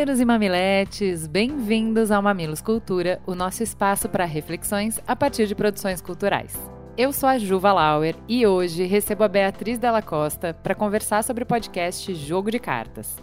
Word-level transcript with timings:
Mamileiros 0.00 0.20
e 0.20 0.24
mamiletes, 0.24 1.26
bem-vindos 1.26 2.10
ao 2.10 2.22
Mamilos 2.22 2.62
Cultura, 2.62 3.20
o 3.26 3.34
nosso 3.34 3.62
espaço 3.62 4.08
para 4.08 4.24
reflexões 4.24 4.98
a 5.06 5.14
partir 5.14 5.46
de 5.46 5.54
produções 5.54 6.00
culturais. 6.00 6.58
Eu 6.96 7.12
sou 7.12 7.28
a 7.28 7.36
Juva 7.36 7.70
Lauer 7.70 8.16
e 8.26 8.46
hoje 8.46 8.84
recebo 8.84 9.24
a 9.24 9.28
Beatriz 9.28 9.78
Della 9.78 10.00
Costa 10.00 10.54
para 10.54 10.74
conversar 10.74 11.22
sobre 11.22 11.42
o 11.42 11.46
podcast 11.46 12.14
Jogo 12.14 12.50
de 12.50 12.58
Cartas. 12.58 13.14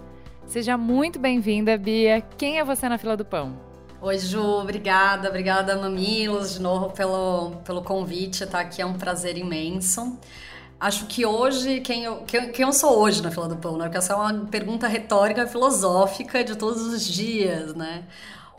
Seja 0.46 0.78
muito 0.78 1.18
bem-vinda, 1.18 1.76
Bia. 1.80 2.22
Quem 2.38 2.60
é 2.60 2.64
você 2.64 2.88
na 2.88 3.00
fila 3.00 3.18
do 3.18 3.26
pão? 3.26 3.58
Oi, 4.00 4.20
Ju, 4.20 4.40
obrigada, 4.40 5.30
obrigada, 5.30 5.76
Mamilos, 5.78 6.54
de 6.54 6.62
novo 6.62 6.92
pelo, 6.92 7.54
pelo 7.66 7.82
convite, 7.82 8.46
tá 8.46 8.60
aqui, 8.60 8.84
é 8.84 8.86
um 8.86 8.94
prazer 8.94 9.36
imenso. 9.36 10.20
Acho 10.80 11.08
que 11.08 11.26
hoje, 11.26 11.82
quem 11.82 12.04
eu, 12.04 12.18
quem, 12.18 12.52
quem 12.52 12.66
eu 12.66 12.72
sou 12.72 13.00
hoje 13.00 13.22
na 13.24 13.32
fila 13.32 13.48
do 13.48 13.58
pão, 13.58 13.78
né? 13.78 13.86
Porque 13.86 13.98
essa 13.98 14.14
é 14.14 14.16
uma 14.16 14.46
pergunta 14.46 14.88
retórica 14.88 15.48
filosófica 15.48 16.44
de 16.44 16.56
todos 16.56 16.82
os 16.82 17.04
dias, 17.04 17.74
né? 17.74 18.04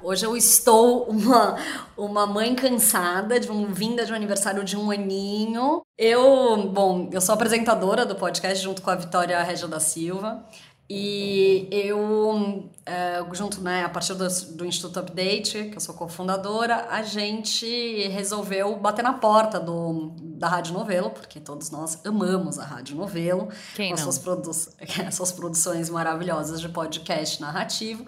Hoje 0.02 0.24
eu 0.24 0.36
estou 0.36 1.04
uma, 1.04 1.56
uma 1.96 2.26
mãe 2.26 2.54
cansada, 2.54 3.38
de 3.38 3.50
um, 3.50 3.66
vinda 3.66 4.04
de 4.04 4.12
um 4.12 4.16
aniversário 4.16 4.64
de 4.64 4.76
um 4.76 4.90
aninho. 4.90 5.82
Eu, 5.96 6.68
bom, 6.68 7.08
eu 7.12 7.20
sou 7.20 7.34
apresentadora 7.34 8.06
do 8.06 8.14
podcast 8.14 8.62
junto 8.62 8.80
com 8.80 8.90
a 8.90 8.94
Vitória 8.94 9.42
Regia 9.42 9.66
da 9.66 9.80
Silva. 9.80 10.44
E 10.90 11.68
eu, 11.70 12.70
é, 12.86 13.22
junto, 13.32 13.60
né, 13.60 13.84
a 13.84 13.90
partir 13.90 14.14
do, 14.14 14.26
do, 14.54 14.64
Instituto 14.64 15.00
Update, 15.00 15.64
que 15.64 15.76
eu 15.76 15.80
sou 15.80 15.94
cofundadora, 15.94 16.86
a 16.88 17.02
gente 17.02 18.08
resolveu 18.08 18.74
bater 18.78 19.02
na 19.02 19.12
porta 19.12 19.60
do, 19.60 20.14
da 20.18 20.48
Rádio 20.48 20.72
Novelo, 20.72 21.10
porque 21.10 21.38
todos 21.40 21.70
nós 21.70 21.98
amamos 22.06 22.58
a 22.58 22.64
Rádio 22.64 22.96
Novelo, 22.96 23.48
Quem 23.74 23.90
com 23.90 23.98
suas, 23.98 24.18
produ 24.18 24.50
suas 25.12 25.30
produções 25.30 25.90
maravilhosas 25.90 26.58
de 26.58 26.70
podcast 26.70 27.38
narrativo. 27.38 28.06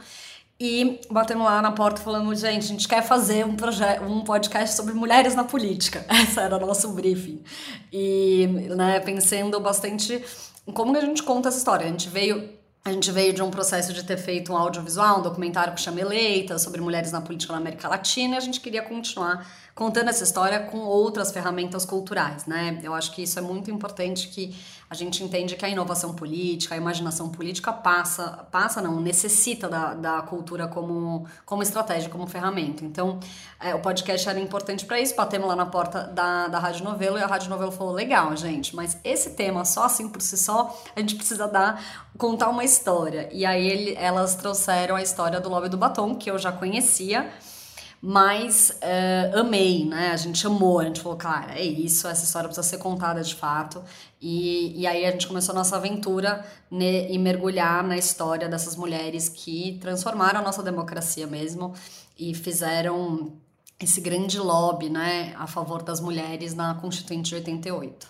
E 0.58 1.00
batemos 1.10 1.44
lá 1.44 1.60
na 1.60 1.72
porta 1.72 2.00
falando, 2.00 2.34
gente, 2.34 2.64
a 2.64 2.68
gente 2.68 2.88
quer 2.88 3.02
fazer 3.02 3.44
um, 3.44 3.56
um 4.06 4.24
podcast 4.24 4.74
sobre 4.74 4.94
mulheres 4.94 5.34
na 5.34 5.44
política. 5.44 6.04
Essa 6.08 6.42
era 6.42 6.56
o 6.56 6.66
nosso 6.66 6.88
briefing. 6.92 7.42
E 7.92 8.46
né, 8.74 9.00
pensando 9.00 9.60
bastante 9.60 10.22
em 10.66 10.72
como 10.72 10.96
a 10.96 11.00
gente 11.00 11.22
conta 11.22 11.48
essa 11.48 11.58
história. 11.58 11.86
A 11.86 11.88
gente 11.88 12.08
veio 12.08 12.59
a 12.84 12.92
gente 12.92 13.10
veio 13.12 13.32
de 13.32 13.42
um 13.42 13.50
processo 13.50 13.92
de 13.92 14.02
ter 14.02 14.16
feito 14.16 14.52
um 14.52 14.56
audiovisual, 14.56 15.18
um 15.18 15.22
documentário 15.22 15.74
que 15.74 15.80
chama 15.80 16.00
Eleita, 16.00 16.58
sobre 16.58 16.80
mulheres 16.80 17.12
na 17.12 17.20
política 17.20 17.52
na 17.52 17.58
América 17.58 17.88
Latina, 17.88 18.34
e 18.34 18.38
a 18.38 18.40
gente 18.40 18.58
queria 18.60 18.82
continuar 18.82 19.46
contando 19.80 20.10
essa 20.10 20.22
história 20.22 20.60
com 20.60 20.80
outras 20.80 21.32
ferramentas 21.32 21.86
culturais, 21.86 22.44
né? 22.44 22.78
Eu 22.82 22.92
acho 22.92 23.12
que 23.12 23.22
isso 23.22 23.38
é 23.38 23.42
muito 23.42 23.70
importante 23.70 24.28
que 24.28 24.54
a 24.90 24.94
gente 24.94 25.24
entende 25.24 25.56
que 25.56 25.64
a 25.64 25.70
inovação 25.70 26.12
política, 26.12 26.74
a 26.74 26.76
imaginação 26.76 27.30
política 27.30 27.72
passa, 27.72 28.46
passa 28.52 28.82
não, 28.82 29.00
necessita 29.00 29.70
da, 29.70 29.94
da 29.94 30.20
cultura 30.20 30.68
como, 30.68 31.26
como 31.46 31.62
estratégia, 31.62 32.10
como 32.10 32.26
ferramenta. 32.26 32.84
Então, 32.84 33.18
é, 33.58 33.74
o 33.74 33.80
podcast 33.80 34.28
era 34.28 34.38
importante 34.38 34.84
para 34.84 35.00
isso, 35.00 35.16
batemos 35.16 35.48
lá 35.48 35.56
na 35.56 35.64
porta 35.64 36.02
da, 36.02 36.48
da 36.48 36.58
Rádio 36.58 36.84
Novelo 36.84 37.16
e 37.16 37.22
a 37.22 37.26
Rádio 37.26 37.48
Novelo 37.48 37.72
falou, 37.72 37.94
legal, 37.94 38.36
gente, 38.36 38.76
mas 38.76 38.98
esse 39.02 39.30
tema 39.30 39.64
só 39.64 39.84
assim 39.84 40.10
por 40.10 40.20
si 40.20 40.36
só, 40.36 40.78
a 40.94 41.00
gente 41.00 41.14
precisa 41.14 41.48
dar, 41.48 41.82
contar 42.18 42.50
uma 42.50 42.64
história. 42.64 43.30
E 43.32 43.46
aí 43.46 43.66
ele, 43.66 43.94
elas 43.94 44.34
trouxeram 44.34 44.96
a 44.96 45.00
história 45.00 45.40
do 45.40 45.48
Lobby 45.48 45.70
do 45.70 45.78
Batom, 45.78 46.16
que 46.16 46.30
eu 46.30 46.36
já 46.36 46.52
conhecia, 46.52 47.30
mas 48.02 48.78
uh, 48.82 49.38
amei, 49.40 49.84
né? 49.84 50.10
A 50.10 50.16
gente 50.16 50.46
amou, 50.46 50.80
a 50.80 50.84
gente 50.84 51.00
falou, 51.02 51.18
cara, 51.18 51.58
é 51.58 51.62
isso, 51.62 52.08
essa 52.08 52.24
história 52.24 52.48
precisa 52.48 52.66
ser 52.66 52.78
contada 52.78 53.22
de 53.22 53.34
fato. 53.34 53.82
E, 54.20 54.80
e 54.80 54.86
aí 54.86 55.04
a 55.04 55.10
gente 55.10 55.26
começou 55.26 55.52
a 55.54 55.58
nossa 55.58 55.76
aventura 55.76 56.44
né, 56.70 57.10
e 57.10 57.18
mergulhar 57.18 57.82
na 57.84 57.96
história 57.98 58.48
dessas 58.48 58.74
mulheres 58.74 59.28
que 59.28 59.78
transformaram 59.80 60.40
a 60.40 60.42
nossa 60.42 60.62
democracia 60.62 61.26
mesmo 61.26 61.74
e 62.18 62.34
fizeram 62.34 63.32
esse 63.78 64.00
grande 64.00 64.38
lobby, 64.38 64.88
né, 64.88 65.34
a 65.36 65.46
favor 65.46 65.82
das 65.82 66.00
mulheres 66.00 66.54
na 66.54 66.74
Constituinte 66.74 67.30
de 67.30 67.34
88. 67.36 68.08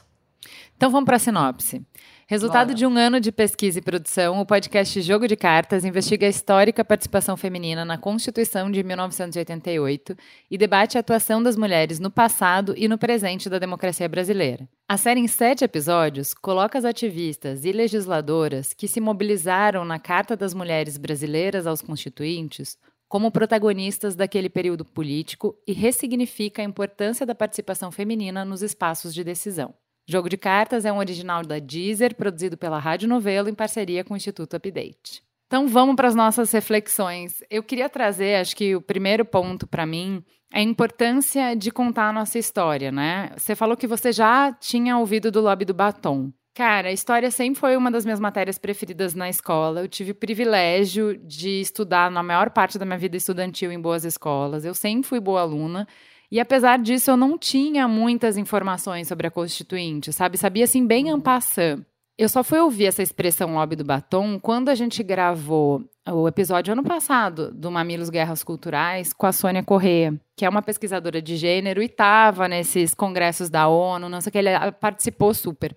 Então 0.77 0.91
vamos 0.91 1.07
para 1.07 1.17
a 1.17 1.21
sinopse. 1.21 1.84
Resultado 2.31 2.69
Bora. 2.69 2.79
de 2.79 2.87
um 2.87 2.97
ano 2.97 3.19
de 3.19 3.33
pesquisa 3.33 3.81
e 3.81 3.83
produção, 3.83 4.41
o 4.41 4.47
podcast 4.47 5.03
Jogo 5.03 5.27
de 5.27 5.35
Cartas 5.35 5.85
investiga 5.85 6.29
a 6.29 6.31
histórica 6.31 6.85
participação 6.85 7.37
feminina 7.37 7.85
na 7.85 7.99
Constituição 7.99 8.71
de 8.71 8.85
1988 8.85 10.17
e 10.49 10.57
debate 10.57 10.97
a 10.97 11.01
atuação 11.01 11.43
das 11.43 11.57
mulheres 11.57 11.99
no 11.99 12.09
passado 12.09 12.73
e 12.77 12.87
no 12.87 12.97
presente 12.97 13.51
da 13.51 13.59
democracia 13.59 14.09
brasileira. 14.09 14.69
A 14.89 14.97
série, 14.97 15.19
em 15.19 15.27
sete 15.27 15.65
episódios, 15.65 16.33
coloca 16.33 16.79
as 16.79 16.85
ativistas 16.85 17.65
e 17.65 17.73
legisladoras 17.73 18.73
que 18.73 18.87
se 18.87 19.01
mobilizaram 19.01 19.85
na 19.85 19.99
Carta 19.99 20.37
das 20.37 20.55
Mulheres 20.55 20.97
Brasileiras 20.97 21.67
aos 21.67 21.83
Constituintes 21.83 22.79
como 23.09 23.33
protagonistas 23.33 24.15
daquele 24.15 24.49
período 24.49 24.85
político 24.85 25.57
e 25.67 25.73
ressignifica 25.73 26.63
a 26.63 26.65
importância 26.65 27.27
da 27.27 27.35
participação 27.35 27.91
feminina 27.91 28.45
nos 28.45 28.63
espaços 28.63 29.13
de 29.13 29.25
decisão. 29.25 29.75
Jogo 30.10 30.28
de 30.28 30.37
Cartas 30.37 30.84
é 30.84 30.93
um 30.93 30.98
original 30.98 31.44
da 31.44 31.60
Deezer, 31.60 32.16
produzido 32.16 32.56
pela 32.56 32.81
Rádio 32.81 33.09
Novelo 33.09 33.48
em 33.48 33.54
parceria 33.54 34.03
com 34.03 34.15
o 34.15 34.16
Instituto 34.16 34.56
Update. 34.56 35.22
Então 35.47 35.69
vamos 35.69 35.94
para 35.94 36.09
as 36.09 36.16
nossas 36.16 36.50
reflexões. 36.50 37.44
Eu 37.48 37.62
queria 37.62 37.88
trazer, 37.88 38.41
acho 38.41 38.56
que 38.56 38.75
o 38.75 38.81
primeiro 38.81 39.25
ponto 39.25 39.69
para 39.69 39.87
mim 39.87 40.25
é 40.53 40.59
a 40.59 40.62
importância 40.62 41.54
de 41.54 41.71
contar 41.71 42.09
a 42.09 42.12
nossa 42.12 42.41
história, 42.41 42.91
né? 42.91 43.31
Você 43.37 43.54
falou 43.54 43.76
que 43.76 43.87
você 43.87 44.10
já 44.10 44.53
tinha 44.53 44.98
ouvido 44.98 45.31
do 45.31 45.41
Lobby 45.41 45.65
do 45.65 45.72
Batom. 45.72 46.32
Cara, 46.56 46.88
a 46.88 46.92
história 46.92 47.31
sempre 47.31 47.60
foi 47.60 47.77
uma 47.77 47.88
das 47.88 48.04
minhas 48.04 48.19
matérias 48.19 48.59
preferidas 48.59 49.15
na 49.15 49.28
escola. 49.28 49.81
Eu 49.81 49.88
tive 49.88 50.10
o 50.10 50.16
privilégio 50.16 51.16
de 51.19 51.60
estudar 51.60 52.10
na 52.10 52.21
maior 52.21 52.50
parte 52.50 52.81
da 52.81 52.84
minha 52.84 52.98
vida 52.98 53.16
estudantil 53.16 53.71
em 53.71 53.81
boas 53.81 54.04
escolas. 54.04 54.65
Eu 54.65 54.75
sempre 54.75 55.09
fui 55.09 55.21
boa 55.21 55.41
aluna. 55.41 55.87
E 56.31 56.39
apesar 56.39 56.79
disso, 56.79 57.11
eu 57.11 57.17
não 57.17 57.37
tinha 57.37 57.89
muitas 57.89 58.37
informações 58.37 59.09
sobre 59.09 59.27
a 59.27 59.31
Constituinte, 59.31 60.13
sabe? 60.13 60.39
Sabia 60.39 60.65
assim 60.65 60.87
bem 60.87 61.19
passant. 61.21 61.85
Eu 62.17 62.29
só 62.29 62.45
fui 62.45 62.61
ouvir 62.61 62.85
essa 62.85 63.03
expressão 63.03 63.55
lobby 63.55 63.75
do 63.75 63.83
batom 63.83 64.39
quando 64.39 64.69
a 64.69 64.75
gente 64.75 65.03
gravou 65.03 65.83
o 66.07 66.29
episódio 66.29 66.73
ano 66.73 66.85
passado 66.85 67.51
do 67.51 67.71
Mamilos 67.71 68.11
Guerras 68.11 68.45
Culturais 68.45 69.13
com 69.13 69.27
a 69.27 69.33
Sônia 69.33 69.63
Corrêa, 69.63 70.15
que 70.37 70.45
é 70.45 70.49
uma 70.49 70.61
pesquisadora 70.61 71.23
de 71.23 71.35
gênero 71.37 71.83
e 71.83 71.87
estava 71.87 72.47
nesses 72.47 72.95
congressos 72.95 73.49
da 73.49 73.69
ONU, 73.69 74.09
não 74.09 74.21
sei 74.21 74.29
o 74.29 74.33
que, 74.33 74.39
ela 74.39 74.71
participou 74.71 75.33
super. 75.33 75.75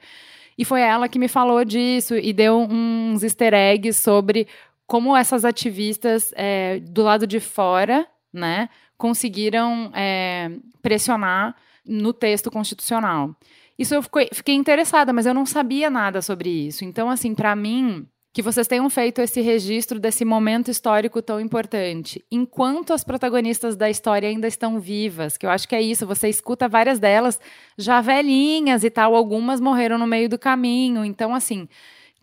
E 0.57 0.65
foi 0.65 0.81
ela 0.81 1.07
que 1.07 1.17
me 1.17 1.29
falou 1.29 1.63
disso 1.63 2.15
e 2.15 2.33
deu 2.33 2.59
uns 2.59 3.23
easter 3.23 3.53
eggs 3.53 4.01
sobre 4.01 4.47
como 4.85 5.15
essas 5.15 5.45
ativistas 5.45 6.33
é, 6.35 6.79
do 6.81 7.03
lado 7.03 7.25
de 7.25 7.39
fora, 7.39 8.05
né, 8.33 8.69
conseguiram 8.97 9.91
é, 9.93 10.51
pressionar 10.81 11.55
no 11.85 12.13
texto 12.13 12.49
constitucional. 12.49 13.35
Isso 13.77 13.95
eu 13.95 14.03
fiquei, 14.03 14.29
fiquei 14.31 14.55
interessada, 14.55 15.11
mas 15.11 15.25
eu 15.25 15.33
não 15.33 15.45
sabia 15.45 15.89
nada 15.89 16.21
sobre 16.21 16.49
isso. 16.49 16.85
Então, 16.85 17.09
assim, 17.09 17.33
para 17.33 17.55
mim, 17.55 18.07
que 18.33 18.41
vocês 18.41 18.67
tenham 18.67 18.89
feito 18.89 19.21
esse 19.21 19.41
registro 19.41 19.99
desse 19.99 20.25
momento 20.25 20.71
histórico 20.71 21.21
tão 21.21 21.39
importante, 21.39 22.25
enquanto 22.31 22.91
as 22.91 23.03
protagonistas 23.03 23.75
da 23.75 23.91
história 23.91 24.27
ainda 24.27 24.47
estão 24.47 24.79
vivas, 24.79 25.37
que 25.37 25.45
eu 25.45 25.51
acho 25.51 25.67
que 25.67 25.75
é 25.75 25.81
isso, 25.81 26.07
você 26.07 26.29
escuta 26.29 26.67
várias 26.67 26.99
delas 26.99 27.39
já 27.77 28.01
velhinhas 28.01 28.83
e 28.83 28.89
tal, 28.89 29.15
algumas 29.15 29.61
morreram 29.61 29.99
no 29.99 30.07
meio 30.07 30.27
do 30.27 30.39
caminho. 30.39 31.05
Então, 31.05 31.35
assim, 31.35 31.67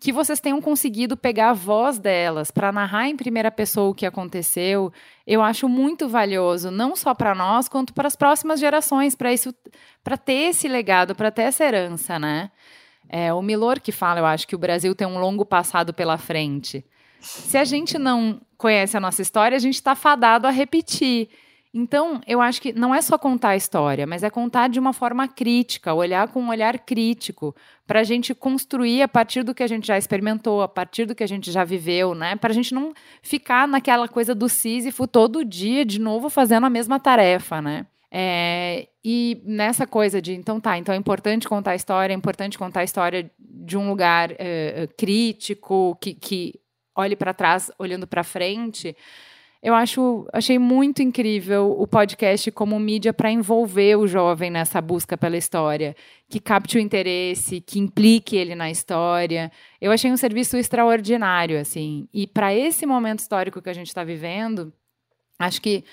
que 0.00 0.12
vocês 0.12 0.40
tenham 0.40 0.62
conseguido 0.62 1.14
pegar 1.14 1.50
a 1.50 1.52
voz 1.52 1.98
delas 1.98 2.50
para 2.50 2.72
narrar 2.72 3.08
em 3.08 3.16
primeira 3.16 3.50
pessoa 3.50 3.90
o 3.90 3.94
que 3.94 4.06
aconteceu, 4.06 4.90
eu 5.26 5.42
acho 5.42 5.68
muito 5.68 6.08
valioso, 6.08 6.70
não 6.70 6.96
só 6.96 7.12
para 7.12 7.34
nós, 7.34 7.68
quanto 7.68 7.92
para 7.92 8.08
as 8.08 8.16
próximas 8.16 8.58
gerações, 8.58 9.14
para 9.14 9.30
isso, 9.30 9.54
para 10.02 10.16
ter 10.16 10.48
esse 10.48 10.66
legado, 10.66 11.14
para 11.14 11.30
ter 11.30 11.42
essa 11.42 11.64
herança, 11.64 12.18
né? 12.18 12.50
É, 13.10 13.30
o 13.34 13.42
Milor 13.42 13.78
que 13.78 13.92
fala, 13.92 14.20
eu 14.20 14.26
acho 14.26 14.48
que 14.48 14.54
o 14.54 14.58
Brasil 14.58 14.94
tem 14.94 15.06
um 15.06 15.18
longo 15.18 15.44
passado 15.44 15.92
pela 15.92 16.16
frente. 16.16 16.82
Se 17.20 17.58
a 17.58 17.64
gente 17.64 17.98
não 17.98 18.40
conhece 18.56 18.96
a 18.96 19.00
nossa 19.00 19.20
história, 19.20 19.54
a 19.54 19.60
gente 19.60 19.74
está 19.74 19.94
fadado 19.94 20.46
a 20.46 20.50
repetir. 20.50 21.28
Então, 21.72 22.20
eu 22.26 22.40
acho 22.40 22.60
que 22.60 22.72
não 22.72 22.92
é 22.92 23.00
só 23.00 23.16
contar 23.16 23.50
a 23.50 23.56
história, 23.56 24.04
mas 24.04 24.24
é 24.24 24.30
contar 24.30 24.68
de 24.68 24.80
uma 24.80 24.92
forma 24.92 25.28
crítica, 25.28 25.94
olhar 25.94 26.26
com 26.28 26.42
um 26.42 26.48
olhar 26.48 26.76
crítico, 26.80 27.54
para 27.86 28.00
a 28.00 28.04
gente 28.04 28.34
construir 28.34 29.02
a 29.02 29.08
partir 29.08 29.44
do 29.44 29.54
que 29.54 29.62
a 29.62 29.68
gente 29.68 29.86
já 29.86 29.96
experimentou, 29.96 30.62
a 30.62 30.68
partir 30.68 31.04
do 31.06 31.14
que 31.14 31.22
a 31.22 31.28
gente 31.28 31.52
já 31.52 31.62
viveu, 31.62 32.12
né? 32.12 32.34
Para 32.34 32.50
a 32.50 32.54
gente 32.54 32.74
não 32.74 32.92
ficar 33.22 33.68
naquela 33.68 34.08
coisa 34.08 34.34
do 34.34 34.48
Sísifo 34.48 35.06
todo 35.06 35.44
dia, 35.44 35.84
de 35.84 36.00
novo, 36.00 36.28
fazendo 36.28 36.66
a 36.66 36.70
mesma 36.70 36.98
tarefa, 36.98 37.62
né? 37.62 37.86
É, 38.10 38.88
e 39.04 39.40
nessa 39.44 39.86
coisa 39.86 40.20
de, 40.20 40.34
então 40.34 40.58
tá, 40.60 40.76
então 40.76 40.92
é 40.92 40.98
importante 40.98 41.48
contar 41.48 41.70
a 41.70 41.76
história, 41.76 42.12
é 42.12 42.16
importante 42.16 42.58
contar 42.58 42.80
a 42.80 42.84
história 42.84 43.30
de 43.38 43.76
um 43.76 43.88
lugar 43.88 44.34
é, 44.38 44.88
crítico, 44.98 45.96
que, 46.00 46.14
que 46.14 46.60
olhe 46.96 47.14
para 47.14 47.32
trás, 47.32 47.70
olhando 47.78 48.08
para 48.08 48.24
frente. 48.24 48.96
Eu 49.62 49.74
acho, 49.74 50.26
achei 50.32 50.58
muito 50.58 51.02
incrível 51.02 51.76
o 51.78 51.86
podcast 51.86 52.50
como 52.50 52.80
mídia 52.80 53.12
para 53.12 53.30
envolver 53.30 53.94
o 53.96 54.06
jovem 54.06 54.50
nessa 54.50 54.80
busca 54.80 55.18
pela 55.18 55.36
história, 55.36 55.94
que 56.30 56.40
capte 56.40 56.78
o 56.78 56.80
interesse, 56.80 57.60
que 57.60 57.78
implique 57.78 58.36
ele 58.36 58.54
na 58.54 58.70
história. 58.70 59.52
Eu 59.78 59.92
achei 59.92 60.10
um 60.10 60.16
serviço 60.16 60.56
extraordinário, 60.56 61.60
assim. 61.60 62.08
E 62.12 62.26
para 62.26 62.54
esse 62.54 62.86
momento 62.86 63.18
histórico 63.18 63.60
que 63.60 63.68
a 63.68 63.74
gente 63.74 63.88
está 63.88 64.02
vivendo, 64.02 64.72
acho 65.38 65.60
que 65.60 65.84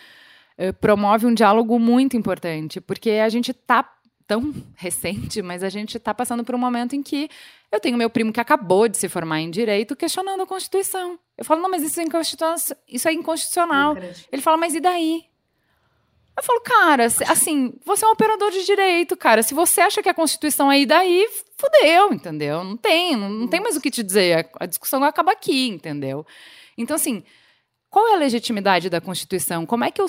uh, 0.57 0.73
promove 0.75 1.25
um 1.25 1.33
diálogo 1.33 1.77
muito 1.77 2.15
importante, 2.15 2.79
porque 2.79 3.11
a 3.11 3.27
gente 3.27 3.51
está 3.51 3.83
tão 4.27 4.53
recente, 4.75 5.41
mas 5.41 5.63
a 5.63 5.69
gente 5.69 5.97
está 5.97 6.13
passando 6.13 6.43
por 6.43 6.53
um 6.53 6.59
momento 6.59 6.95
em 6.95 7.01
que 7.01 7.29
eu 7.71 7.79
tenho 7.79 7.97
meu 7.97 8.09
primo 8.09 8.31
que 8.31 8.39
acabou 8.39 8.87
de 8.87 8.97
se 8.97 9.09
formar 9.09 9.39
em 9.39 9.49
direito 9.49 9.95
questionando 9.95 10.41
a 10.41 10.45
Constituição. 10.45 11.17
Eu 11.37 11.45
falo, 11.45 11.61
não, 11.61 11.69
mas 11.69 11.83
isso 11.83 11.99
é 11.99 12.03
inconstitucional. 12.03 12.55
Isso 12.87 13.07
é 13.07 13.13
inconstitucional. 13.13 13.97
Ele 14.31 14.41
fala, 14.41 14.57
mas 14.57 14.75
e 14.75 14.79
daí? 14.79 15.25
Eu 16.35 16.43
falo, 16.43 16.61
cara, 16.61 17.05
assim, 17.05 17.73
você 17.83 18.05
é 18.05 18.07
um 18.07 18.11
operador 18.11 18.51
de 18.51 18.63
direito, 18.63 19.17
cara. 19.17 19.41
Se 19.41 19.55
você 19.55 19.81
acha 19.81 20.03
que 20.03 20.09
a 20.09 20.13
Constituição 20.13 20.71
é 20.71 20.79
e 20.79 20.85
daí, 20.85 21.27
fudeu, 21.57 22.13
entendeu? 22.13 22.63
Não 22.63 22.77
tem, 22.77 23.15
não, 23.15 23.27
não 23.27 23.47
tem 23.47 23.59
mais 23.59 23.75
o 23.75 23.81
que 23.81 23.89
te 23.89 24.03
dizer. 24.03 24.47
A 24.59 24.67
discussão 24.67 25.03
acaba 25.03 25.31
aqui, 25.31 25.67
entendeu? 25.67 26.25
Então, 26.77 26.95
assim, 26.95 27.23
qual 27.89 28.07
é 28.09 28.15
a 28.15 28.17
legitimidade 28.17 28.89
da 28.89 28.99
Constituição? 28.99 29.65
Como 29.65 29.83
é, 29.83 29.91
que 29.91 30.01
eu, 30.01 30.07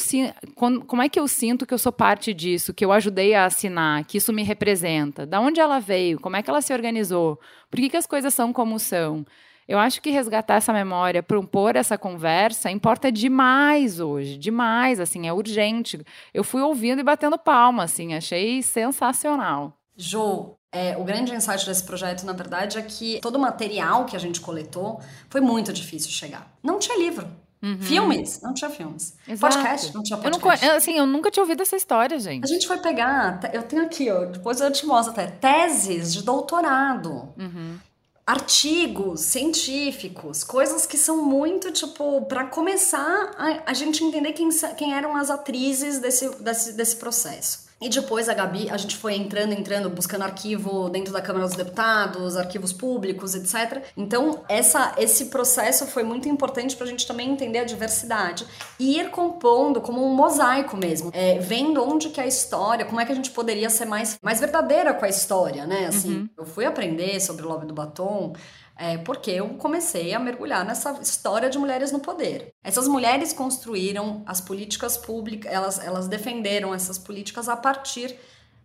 como 0.87 1.03
é 1.03 1.09
que 1.09 1.19
eu 1.19 1.29
sinto 1.29 1.65
que 1.65 1.73
eu 1.73 1.79
sou 1.79 1.93
parte 1.93 2.35
disso, 2.35 2.75
que 2.75 2.85
eu 2.85 2.91
ajudei 2.91 3.35
a 3.35 3.45
assinar, 3.45 4.05
que 4.05 4.19
isso 4.19 4.33
me 4.33 4.43
representa? 4.43 5.25
Da 5.25 5.41
onde 5.41 5.61
ela 5.61 5.79
veio? 5.79 6.19
Como 6.19 6.37
é 6.37 6.43
que 6.43 6.51
ela 6.51 6.61
se 6.61 6.73
organizou? 6.73 7.39
Por 7.71 7.79
que, 7.79 7.89
que 7.89 7.97
as 7.97 8.07
coisas 8.07 8.35
são 8.35 8.53
como 8.53 8.79
são? 8.79 9.25
Eu 9.69 9.79
acho 9.79 10.01
que 10.01 10.11
resgatar 10.11 10.55
essa 10.55 10.73
memória, 10.73 11.23
propor 11.23 11.77
essa 11.77 11.99
conversa, 11.99 12.71
importa 12.71 13.13
demais 13.13 14.01
hoje, 14.01 14.39
demais, 14.39 14.99
assim, 14.99 15.29
é 15.29 15.33
urgente. 15.33 16.03
Eu 16.33 16.43
fui 16.43 16.63
ouvindo 16.63 17.01
e 17.01 17.05
batendo 17.05 17.39
palma, 17.39 17.85
assim, 17.85 18.15
achei 18.15 18.63
sensacional. 18.63 19.79
Jo, 19.95 20.57
é, 20.73 20.97
o 20.97 21.05
grande 21.05 21.35
insight 21.35 21.67
desse 21.67 21.85
projeto, 21.85 22.25
na 22.25 22.33
verdade, 22.33 22.79
é 22.79 22.83
que 22.83 23.21
todo 23.21 23.37
o 23.37 23.41
material 23.41 24.07
que 24.07 24.17
a 24.17 24.19
gente 24.19 24.41
coletou 24.41 25.01
foi 25.29 25.41
muito 25.41 25.73
difícil 25.73 26.11
chegar. 26.11 26.51
Não 26.63 26.79
tinha 26.79 26.99
livro. 26.99 27.29
Uhum. 27.63 27.81
Filmes? 27.81 28.41
Não 28.41 28.55
tinha 28.55 28.71
filmes. 28.71 29.15
Exato. 29.27 29.55
Podcast? 29.55 29.95
Não 29.95 30.03
tinha 30.03 30.19
podcast. 30.19 30.65
Eu, 30.65 30.71
não, 30.71 30.77
assim, 30.77 30.97
eu 30.97 31.07
nunca 31.07 31.31
tinha 31.31 31.43
ouvido 31.43 31.63
essa 31.63 31.77
história, 31.77 32.19
gente. 32.19 32.45
A 32.45 32.47
gente 32.47 32.67
foi 32.67 32.79
pegar, 32.79 33.41
eu 33.53 33.63
tenho 33.63 33.83
aqui, 33.83 34.11
ó, 34.11 34.27
depois 34.27 34.61
eu 34.61 34.71
te 34.71 34.87
mostro 34.87 35.13
até, 35.13 35.27
teses 35.27 36.13
de 36.13 36.23
doutorado. 36.23 37.29
Uhum. 37.37 37.79
Artigos 38.25 39.23
científicos, 39.23 40.45
coisas 40.45 40.87
que 40.87 40.99
são 40.99 41.25
muito, 41.25 41.73
tipo, 41.73 42.23
para 42.27 42.45
começar 42.45 43.33
a, 43.39 43.71
a, 43.71 43.75
gente 43.75 44.05
entender 44.05 44.35
quem, 44.35 44.51
quem 44.77 44.95
eram 44.95 45.17
as 45.17 45.31
atrizes 45.31 45.99
desse, 45.99 46.29
desse, 46.43 46.75
desse 46.75 46.97
processo. 46.97 47.68
E 47.81 47.89
depois 47.89 48.29
a 48.29 48.35
Gabi, 48.35 48.69
a 48.71 48.77
gente 48.77 48.97
foi 48.97 49.15
entrando, 49.15 49.53
entrando, 49.53 49.89
buscando 49.89 50.23
arquivo 50.23 50.89
dentro 50.89 51.13
da 51.13 51.23
Câmara 51.23 51.47
dos 51.47 51.57
Deputados, 51.57 52.37
arquivos 52.37 52.73
públicos, 52.73 53.37
etc. 53.37 53.85
Então, 53.97 54.43
essa, 54.49 54.95
esse 54.99 55.27
processo 55.27 55.87
foi 55.87 56.03
muito 56.03 56.29
importante 56.29 56.75
para 56.75 56.87
a 56.87 56.89
gente 56.89 57.07
também 57.07 57.31
entender 57.31 57.61
a 57.61 57.65
diversidade 57.65 58.45
e 58.81 58.99
ir 58.99 59.11
compondo 59.11 59.81
como 59.81 60.05
um 60.05 60.13
mosaico 60.13 60.77
mesmo, 60.77 61.11
é, 61.15 61.39
vendo 61.39 61.83
onde 61.83 62.09
que 62.09 62.21
a 62.21 62.27
história, 62.27 62.85
como 62.85 63.01
é 63.01 63.07
que 63.07 63.13
a 63.13 63.15
gente 63.15 63.31
poderia 63.31 63.71
ser 63.71 63.85
mais, 63.85 64.19
mais 64.21 64.41
verdadeira 64.41 64.93
com 64.93 65.05
a 65.05 65.09
história, 65.09 65.65
né? 65.65 65.87
Assim, 65.87 66.17
uhum. 66.17 66.29
eu 66.37 66.47
fui 66.47 66.65
aprender 66.65 67.21
sobre 67.21 67.47
o 67.47 67.49
lobby 67.49 67.67
do 67.67 67.75
batom 67.75 68.33
é, 68.79 68.97
porque 68.97 69.33
eu 69.33 69.49
comecei 69.55 70.15
a 70.15 70.21
mergulhar 70.21 70.65
nessa 70.65 70.93
história 71.03 71.51
de 71.51 71.59
mulheres 71.59 71.91
no 71.91 71.99
poder. 71.99 72.55
Essas 72.63 72.87
mulheres 72.87 73.33
construíram 73.33 74.23
as 74.25 74.41
políticas 74.41 74.97
públicas, 74.97 75.53
elas, 75.53 75.85
elas 75.85 76.07
defenderam 76.07 76.73
essas 76.73 76.97
políticas 76.97 77.49
a 77.49 77.57
partir 77.57 78.17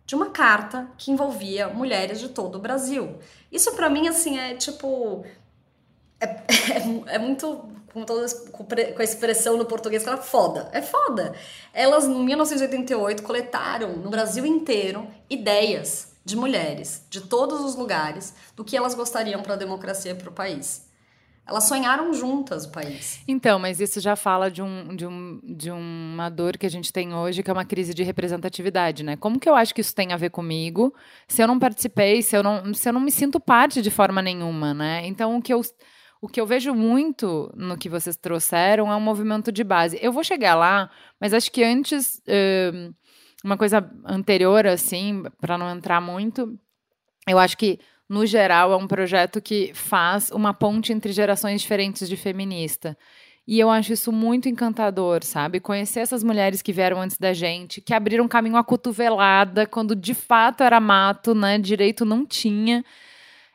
de 0.06 0.14
uma 0.14 0.30
carta 0.30 0.88
que 0.96 1.10
envolvia 1.10 1.66
mulheres 1.66 2.20
de 2.20 2.28
todo 2.28 2.56
o 2.56 2.60
Brasil. 2.60 3.18
Isso 3.50 3.72
para 3.74 3.90
mim, 3.90 4.06
assim, 4.06 4.38
é 4.38 4.54
tipo. 4.54 5.24
É, 6.20 6.26
é, 7.10 7.14
é 7.16 7.18
muito. 7.18 7.68
Com, 7.92 8.02
toda, 8.02 8.26
com 8.50 9.00
a 9.00 9.04
expressão 9.04 9.56
no 9.56 9.64
português 9.64 10.02
que 10.02 10.08
era 10.08 10.18
foda. 10.18 10.68
É 10.72 10.82
foda. 10.82 11.32
Elas, 11.72 12.04
em 12.06 12.24
1988, 12.24 13.22
coletaram 13.22 13.96
no 13.96 14.10
Brasil 14.10 14.44
inteiro 14.44 15.06
ideias 15.30 16.13
de 16.24 16.36
mulheres 16.36 17.06
de 17.10 17.20
todos 17.20 17.60
os 17.60 17.76
lugares 17.76 18.34
do 18.56 18.64
que 18.64 18.76
elas 18.76 18.94
gostariam 18.94 19.42
para 19.42 19.54
a 19.54 19.58
democracia 19.58 20.12
e 20.12 20.14
para 20.14 20.30
o 20.30 20.32
país. 20.32 20.88
Elas 21.46 21.64
sonharam 21.64 22.14
juntas 22.14 22.64
o 22.64 22.70
país. 22.70 23.20
Então, 23.28 23.58
mas 23.58 23.78
isso 23.78 24.00
já 24.00 24.16
fala 24.16 24.50
de, 24.50 24.62
um, 24.62 24.96
de, 24.96 25.06
um, 25.06 25.40
de 25.44 25.70
uma 25.70 26.30
dor 26.30 26.56
que 26.56 26.64
a 26.64 26.70
gente 26.70 26.90
tem 26.90 27.14
hoje, 27.14 27.42
que 27.42 27.50
é 27.50 27.52
uma 27.52 27.66
crise 27.66 27.92
de 27.92 28.02
representatividade, 28.02 29.02
né? 29.02 29.14
Como 29.14 29.38
que 29.38 29.46
eu 29.46 29.54
acho 29.54 29.74
que 29.74 29.82
isso 29.82 29.94
tem 29.94 30.14
a 30.14 30.16
ver 30.16 30.30
comigo 30.30 30.94
se 31.28 31.42
eu 31.42 31.46
não 31.46 31.58
participei, 31.58 32.22
se 32.22 32.34
eu 32.34 32.42
não, 32.42 32.72
se 32.72 32.88
eu 32.88 32.94
não 32.94 33.00
me 33.00 33.10
sinto 33.10 33.38
parte 33.38 33.82
de 33.82 33.90
forma 33.90 34.22
nenhuma, 34.22 34.72
né? 34.72 35.06
Então, 35.06 35.36
o 35.36 35.42
que 35.42 35.52
eu, 35.52 35.60
o 36.18 36.28
que 36.28 36.40
eu 36.40 36.46
vejo 36.46 36.72
muito 36.72 37.52
no 37.54 37.76
que 37.76 37.90
vocês 37.90 38.16
trouxeram 38.16 38.90
é 38.90 38.96
um 38.96 39.00
movimento 39.00 39.52
de 39.52 39.62
base. 39.62 39.98
Eu 40.00 40.12
vou 40.12 40.24
chegar 40.24 40.54
lá, 40.54 40.88
mas 41.20 41.34
acho 41.34 41.52
que 41.52 41.62
antes. 41.62 42.22
Uh, 42.26 42.94
uma 43.44 43.58
coisa 43.58 43.86
anterior, 44.06 44.66
assim, 44.66 45.22
para 45.38 45.58
não 45.58 45.70
entrar 45.70 46.00
muito, 46.00 46.58
eu 47.28 47.38
acho 47.38 47.58
que, 47.58 47.78
no 48.08 48.24
geral, 48.24 48.72
é 48.72 48.76
um 48.76 48.86
projeto 48.86 49.40
que 49.40 49.70
faz 49.74 50.30
uma 50.30 50.54
ponte 50.54 50.94
entre 50.94 51.12
gerações 51.12 51.60
diferentes 51.60 52.08
de 52.08 52.16
feminista. 52.16 52.96
E 53.46 53.60
eu 53.60 53.68
acho 53.68 53.92
isso 53.92 54.10
muito 54.10 54.48
encantador, 54.48 55.22
sabe? 55.22 55.60
Conhecer 55.60 56.00
essas 56.00 56.24
mulheres 56.24 56.62
que 56.62 56.72
vieram 56.72 56.98
antes 56.98 57.18
da 57.18 57.34
gente, 57.34 57.82
que 57.82 57.92
abriram 57.92 58.26
caminho 58.26 58.56
à 58.56 58.64
cotovelada, 58.64 59.66
quando 59.66 59.94
de 59.94 60.14
fato 60.14 60.62
era 60.62 60.80
mato, 60.80 61.34
né? 61.34 61.58
Direito 61.58 62.06
não 62.06 62.24
tinha. 62.24 62.82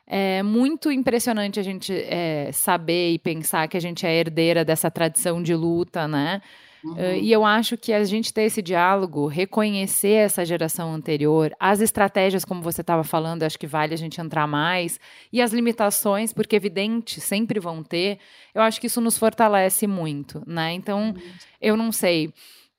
É 0.06 0.42
muito 0.44 0.92
impressionante 0.92 1.58
a 1.58 1.62
gente 1.64 1.92
é, 1.92 2.50
saber 2.52 3.12
e 3.12 3.18
pensar 3.18 3.66
que 3.66 3.76
a 3.76 3.80
gente 3.80 4.06
é 4.06 4.14
herdeira 4.14 4.64
dessa 4.64 4.90
tradição 4.90 5.42
de 5.42 5.54
luta, 5.54 6.06
né? 6.06 6.40
Uhum. 6.84 6.92
Uh, 6.94 7.16
e 7.20 7.30
eu 7.30 7.44
acho 7.44 7.76
que 7.76 7.92
a 7.92 8.02
gente 8.04 8.32
ter 8.32 8.42
esse 8.42 8.62
diálogo, 8.62 9.26
reconhecer 9.26 10.12
essa 10.12 10.44
geração 10.44 10.94
anterior, 10.94 11.54
as 11.60 11.80
estratégias, 11.80 12.44
como 12.44 12.62
você 12.62 12.80
estava 12.80 13.04
falando, 13.04 13.42
acho 13.42 13.58
que 13.58 13.66
vale 13.66 13.94
a 13.94 13.96
gente 13.96 14.20
entrar 14.20 14.46
mais, 14.46 14.98
e 15.32 15.40
as 15.42 15.52
limitações, 15.52 16.32
porque 16.32 16.56
evidente, 16.56 17.20
sempre 17.20 17.60
vão 17.60 17.82
ter, 17.82 18.18
eu 18.54 18.62
acho 18.62 18.80
que 18.80 18.86
isso 18.86 19.00
nos 19.00 19.18
fortalece 19.18 19.86
muito, 19.86 20.42
né? 20.46 20.72
Então, 20.72 21.08
uhum. 21.08 21.32
eu 21.60 21.76
não 21.76 21.92
sei. 21.92 22.32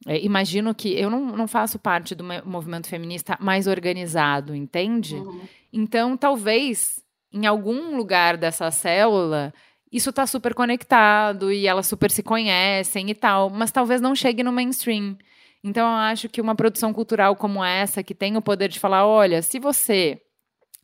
É, 0.08 0.20
imagino 0.20 0.74
que 0.74 0.94
eu 0.94 1.10
não, 1.10 1.38
não 1.38 1.48
faço 1.48 1.78
parte 1.78 2.16
do 2.16 2.24
movimento 2.46 2.88
feminista 2.88 3.38
mais 3.40 3.68
organizado, 3.68 4.56
entende? 4.56 5.16
Uhum. 5.16 5.42
Então, 5.72 6.18
talvez 6.18 7.02
em 7.32 7.46
algum 7.46 7.96
lugar 7.96 8.36
dessa 8.36 8.70
célula 8.72 9.54
isso 9.92 10.14
tá 10.14 10.26
super 10.26 10.54
conectado 10.54 11.52
e 11.52 11.68
elas 11.68 11.88
super 11.88 12.10
se 12.10 12.24
conhecem 12.24 13.10
e 13.10 13.16
tal, 13.16 13.50
mas 13.50 13.72
talvez 13.72 14.00
não 14.00 14.16
chegue 14.16 14.44
no 14.44 14.52
mainstream. 14.52 15.18
Então 15.64 15.88
eu 15.88 15.98
acho 15.98 16.30
que 16.30 16.42
uma 16.42 16.56
produção 16.56 16.94
cultural 16.94 17.36
como 17.36 17.64
essa, 17.64 18.02
que 18.02 18.16
tem 18.16 18.38
o 18.38 18.42
poder 18.42 18.70
de 18.70 18.80
falar, 18.80 19.06
olha, 19.06 19.42
se 19.42 19.60
você 19.60 20.22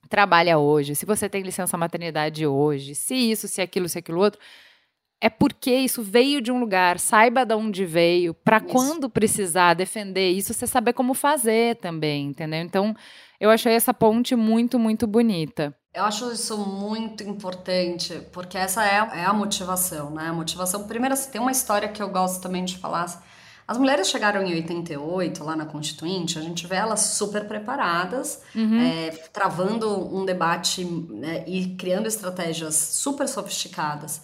trabalha 0.10 0.58
hoje, 0.58 0.96
se 0.96 1.06
você 1.06 1.28
tem 1.28 1.42
licença 1.42 1.78
maternidade 1.78 2.46
hoje, 2.46 2.96
se 2.96 3.16
isso, 3.16 3.48
se 3.48 3.62
aquilo, 3.62 3.90
se 3.90 3.98
aquilo 3.98 4.20
outro, 4.20 4.40
é 5.20 5.30
porque 5.30 5.74
isso 5.74 6.04
veio 6.04 6.42
de 6.42 6.52
um 6.52 6.60
lugar, 6.60 7.00
saiba 7.00 7.44
de 7.46 7.56
onde 7.56 7.86
veio, 7.86 8.34
para 8.34 8.60
quando 8.60 9.10
precisar 9.10 9.74
defender 9.74 10.30
isso, 10.30 10.54
você 10.54 10.68
saber 10.68 10.94
como 10.94 11.14
fazer 11.14 11.76
também, 11.78 12.28
entendeu? 12.28 12.62
Então, 12.62 12.96
eu 13.40 13.50
achei 13.50 13.74
essa 13.74 13.94
ponte 13.94 14.36
muito, 14.36 14.80
muito 14.80 15.06
bonita. 15.06 15.76
Eu 15.94 16.04
acho 16.06 16.32
isso 16.32 16.58
muito 16.58 17.24
importante, 17.24 18.22
porque 18.32 18.58
essa 18.58 18.86
é, 18.86 19.22
é 19.22 19.26
a 19.26 19.34
motivação, 19.34 20.12
né? 20.12 20.28
A 20.28 20.34
motivação, 20.34 20.88
primeiro, 20.88 21.14
assim, 21.14 21.32
tem 21.32 21.42
uma 21.42 21.52
história 21.52 21.88
que 21.88 22.02
eu 22.02 22.10
gosto 22.10 22.42
também 22.42 22.64
de 22.64 22.78
falar. 22.78 23.24
As 23.68 23.78
mulheres 23.78 24.08
chegaram 24.08 24.44
em 24.44 24.54
88, 24.54 25.44
lá 25.44 25.56
na 25.56 25.66
Constituinte, 25.66 26.38
a 26.38 26.42
gente 26.42 26.66
vê 26.68 26.76
elas 26.76 27.02
super 27.02 27.48
preparadas, 27.48 28.42
uhum. 28.56 28.80
é, 28.80 29.10
travando 29.34 30.16
um 30.16 30.24
debate 30.24 30.86
né, 30.86 31.44
e 31.48 31.76
criando 31.76 32.08
estratégias 32.08 32.76
super 32.76 33.28
sofisticadas. 33.28 34.22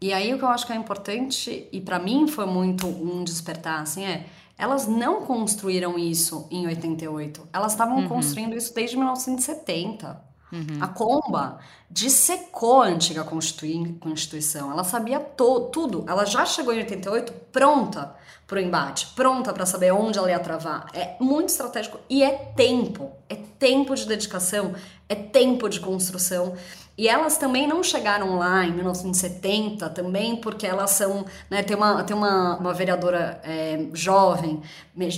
E 0.00 0.12
aí 0.12 0.34
o 0.34 0.38
que 0.38 0.44
eu 0.44 0.48
acho 0.48 0.66
que 0.66 0.72
é 0.72 0.76
importante, 0.76 1.68
e 1.70 1.80
para 1.80 1.98
mim 2.00 2.26
foi 2.26 2.44
muito 2.44 2.86
um 2.88 3.22
despertar, 3.22 3.80
assim, 3.80 4.04
é 4.04 4.26
elas 4.62 4.86
não 4.86 5.22
construíram 5.22 5.98
isso 5.98 6.46
em 6.48 6.68
88. 6.68 7.48
Elas 7.52 7.72
estavam 7.72 7.96
uhum. 7.96 8.08
construindo 8.08 8.54
isso 8.54 8.72
desde 8.72 8.96
1970. 8.96 10.22
Uhum. 10.52 10.78
A 10.80 10.86
Comba 10.86 11.58
dissecou 11.90 12.82
a 12.82 12.86
antiga 12.86 13.24
Constituição. 13.24 14.70
Ela 14.70 14.84
sabia 14.84 15.18
tudo. 15.18 16.04
Ela 16.06 16.24
já 16.24 16.46
chegou 16.46 16.72
em 16.72 16.78
88 16.78 17.32
pronta 17.50 18.14
para 18.46 18.58
o 18.58 18.60
embate, 18.60 19.08
pronta 19.16 19.52
para 19.52 19.66
saber 19.66 19.92
onde 19.92 20.16
ela 20.16 20.30
ia 20.30 20.38
travar. 20.38 20.86
É 20.94 21.16
muito 21.18 21.48
estratégico 21.48 21.98
e 22.08 22.22
é 22.22 22.30
tempo. 22.30 23.10
É 23.28 23.34
tempo 23.34 23.96
de 23.96 24.06
dedicação, 24.06 24.76
é 25.08 25.16
tempo 25.16 25.68
de 25.68 25.80
construção. 25.80 26.54
E 26.96 27.08
elas 27.08 27.38
também 27.38 27.66
não 27.66 27.82
chegaram 27.82 28.36
lá 28.36 28.66
em 28.66 28.72
1970 28.72 29.88
também 29.90 30.36
porque 30.36 30.66
elas 30.66 30.90
são, 30.90 31.24
né, 31.50 31.62
tem 31.62 31.74
uma, 31.74 32.04
tem 32.04 32.14
uma, 32.14 32.58
uma 32.58 32.74
vereadora 32.74 33.40
é, 33.42 33.86
jovem 33.94 34.60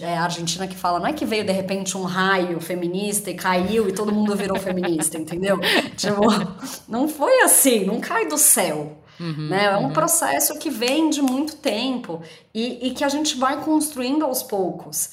é, 0.00 0.16
argentina 0.16 0.68
que 0.68 0.76
fala, 0.76 1.00
não 1.00 1.06
é 1.08 1.12
que 1.12 1.26
veio 1.26 1.44
de 1.44 1.52
repente 1.52 1.96
um 1.98 2.04
raio 2.04 2.60
feminista 2.60 3.28
e 3.28 3.34
caiu 3.34 3.88
e 3.88 3.92
todo 3.92 4.12
mundo 4.12 4.36
virou 4.36 4.58
feminista, 4.58 5.18
entendeu? 5.18 5.58
Tipo, 5.96 6.22
não 6.88 7.08
foi 7.08 7.42
assim, 7.42 7.84
não 7.84 8.00
cai 8.00 8.26
do 8.26 8.38
céu. 8.38 8.98
Uhum, 9.18 9.48
né? 9.48 9.66
É 9.66 9.76
um 9.76 9.84
uhum. 9.84 9.92
processo 9.92 10.58
que 10.58 10.68
vem 10.68 11.08
de 11.08 11.22
muito 11.22 11.56
tempo 11.56 12.20
e, 12.52 12.88
e 12.88 12.90
que 12.94 13.04
a 13.04 13.08
gente 13.08 13.36
vai 13.36 13.62
construindo 13.62 14.24
aos 14.24 14.42
poucos. 14.42 15.10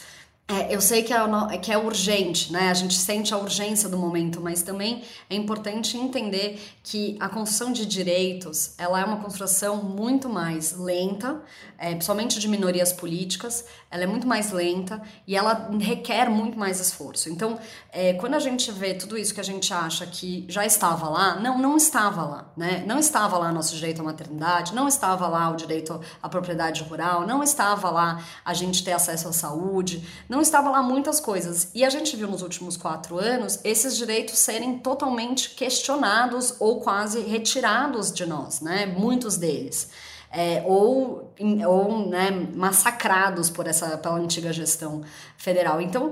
É, 0.48 0.76
eu 0.76 0.82
sei 0.82 1.02
que 1.02 1.14
é, 1.14 1.58
que 1.60 1.72
é 1.72 1.78
urgente, 1.78 2.52
né? 2.52 2.70
A 2.70 2.74
gente 2.74 2.96
sente 2.96 3.34
a 3.34 3.38
urgência 3.38 3.88
do 3.88 3.98
momento, 3.98 4.42
mas 4.42 4.62
também 4.62 5.02
é 5.30 5.36
importante 5.36 5.96
entender 5.96 6.60
que 6.84 7.16
a 7.22 7.30
construção 7.30 7.72
de 7.72 7.86
direitos 7.86 8.74
ela 8.78 9.00
é 9.00 9.06
uma 9.06 9.18
construção 9.18 9.78
muito 9.78 10.28
mais 10.28 10.78
lenta, 10.78 11.42
é, 11.78 11.92
principalmente 11.92 12.38
de 12.38 12.50
minorias 12.50 12.92
políticas, 12.92 13.66
ela 13.90 14.04
é 14.04 14.08
muito 14.08 14.28
mais 14.28 14.52
lenta 14.52 15.02
e 15.26 15.36
ela 15.36 15.70
requer 15.80 16.30
muito 16.30 16.58
mais 16.58 16.80
esforço. 16.80 17.30
Então, 17.30 17.58
é, 17.92 18.14
quando 18.14 18.34
a 18.34 18.40
gente 18.40 18.72
vê 18.72 18.94
tudo 18.94 19.18
isso 19.18 19.34
que 19.34 19.40
a 19.40 19.44
gente 19.44 19.74
acha 19.74 20.06
que 20.06 20.46
já 20.50 20.66
estava 20.66 21.08
lá, 21.08 21.36
não, 21.40 21.58
não 21.58 21.78
estava 21.78 22.24
lá, 22.24 22.52
né? 22.58 22.84
Não 22.86 23.00
estava 23.00 23.38
lá 23.38 23.52
nosso 23.52 23.74
direito 23.76 24.02
à 24.02 24.04
maternidade, 24.04 24.74
não 24.74 24.88
estava 24.88 25.28
lá 25.28 25.50
o 25.50 25.56
direito 25.56 26.00
à 26.22 26.28
propriedade 26.28 26.84
rural, 26.84 27.26
não 27.26 27.42
estava 27.42 27.90
lá 27.90 28.24
a 28.44 28.54
gente 28.54 28.84
ter 28.84 28.92
acesso 28.92 29.30
à 29.30 29.34
saúde, 29.34 30.06
não 30.32 30.40
estava 30.40 30.70
lá 30.70 30.82
muitas 30.82 31.20
coisas. 31.20 31.70
E 31.76 31.84
a 31.84 31.90
gente 31.90 32.16
viu 32.16 32.26
nos 32.26 32.42
últimos 32.42 32.78
quatro 32.78 33.20
anos 33.20 33.60
esses 33.66 33.98
direitos 33.98 34.40
serem 34.40 34.80
totalmente 34.80 35.50
questionados 35.56 36.56
ou 36.58 36.80
quase 36.80 37.20
retirados 37.20 38.14
de 38.14 38.26
nós, 38.26 38.62
né? 38.62 38.86
Muitos 38.86 39.36
deles 39.36 39.90
é, 40.32 40.64
ou, 40.66 41.34
ou 41.68 42.08
né, 42.08 42.32
massacrados 42.56 43.50
por 43.50 43.68
essa, 43.68 43.98
pela 43.98 44.16
antiga 44.16 44.54
gestão 44.54 45.02
federal. 45.38 45.82
Então, 45.82 46.10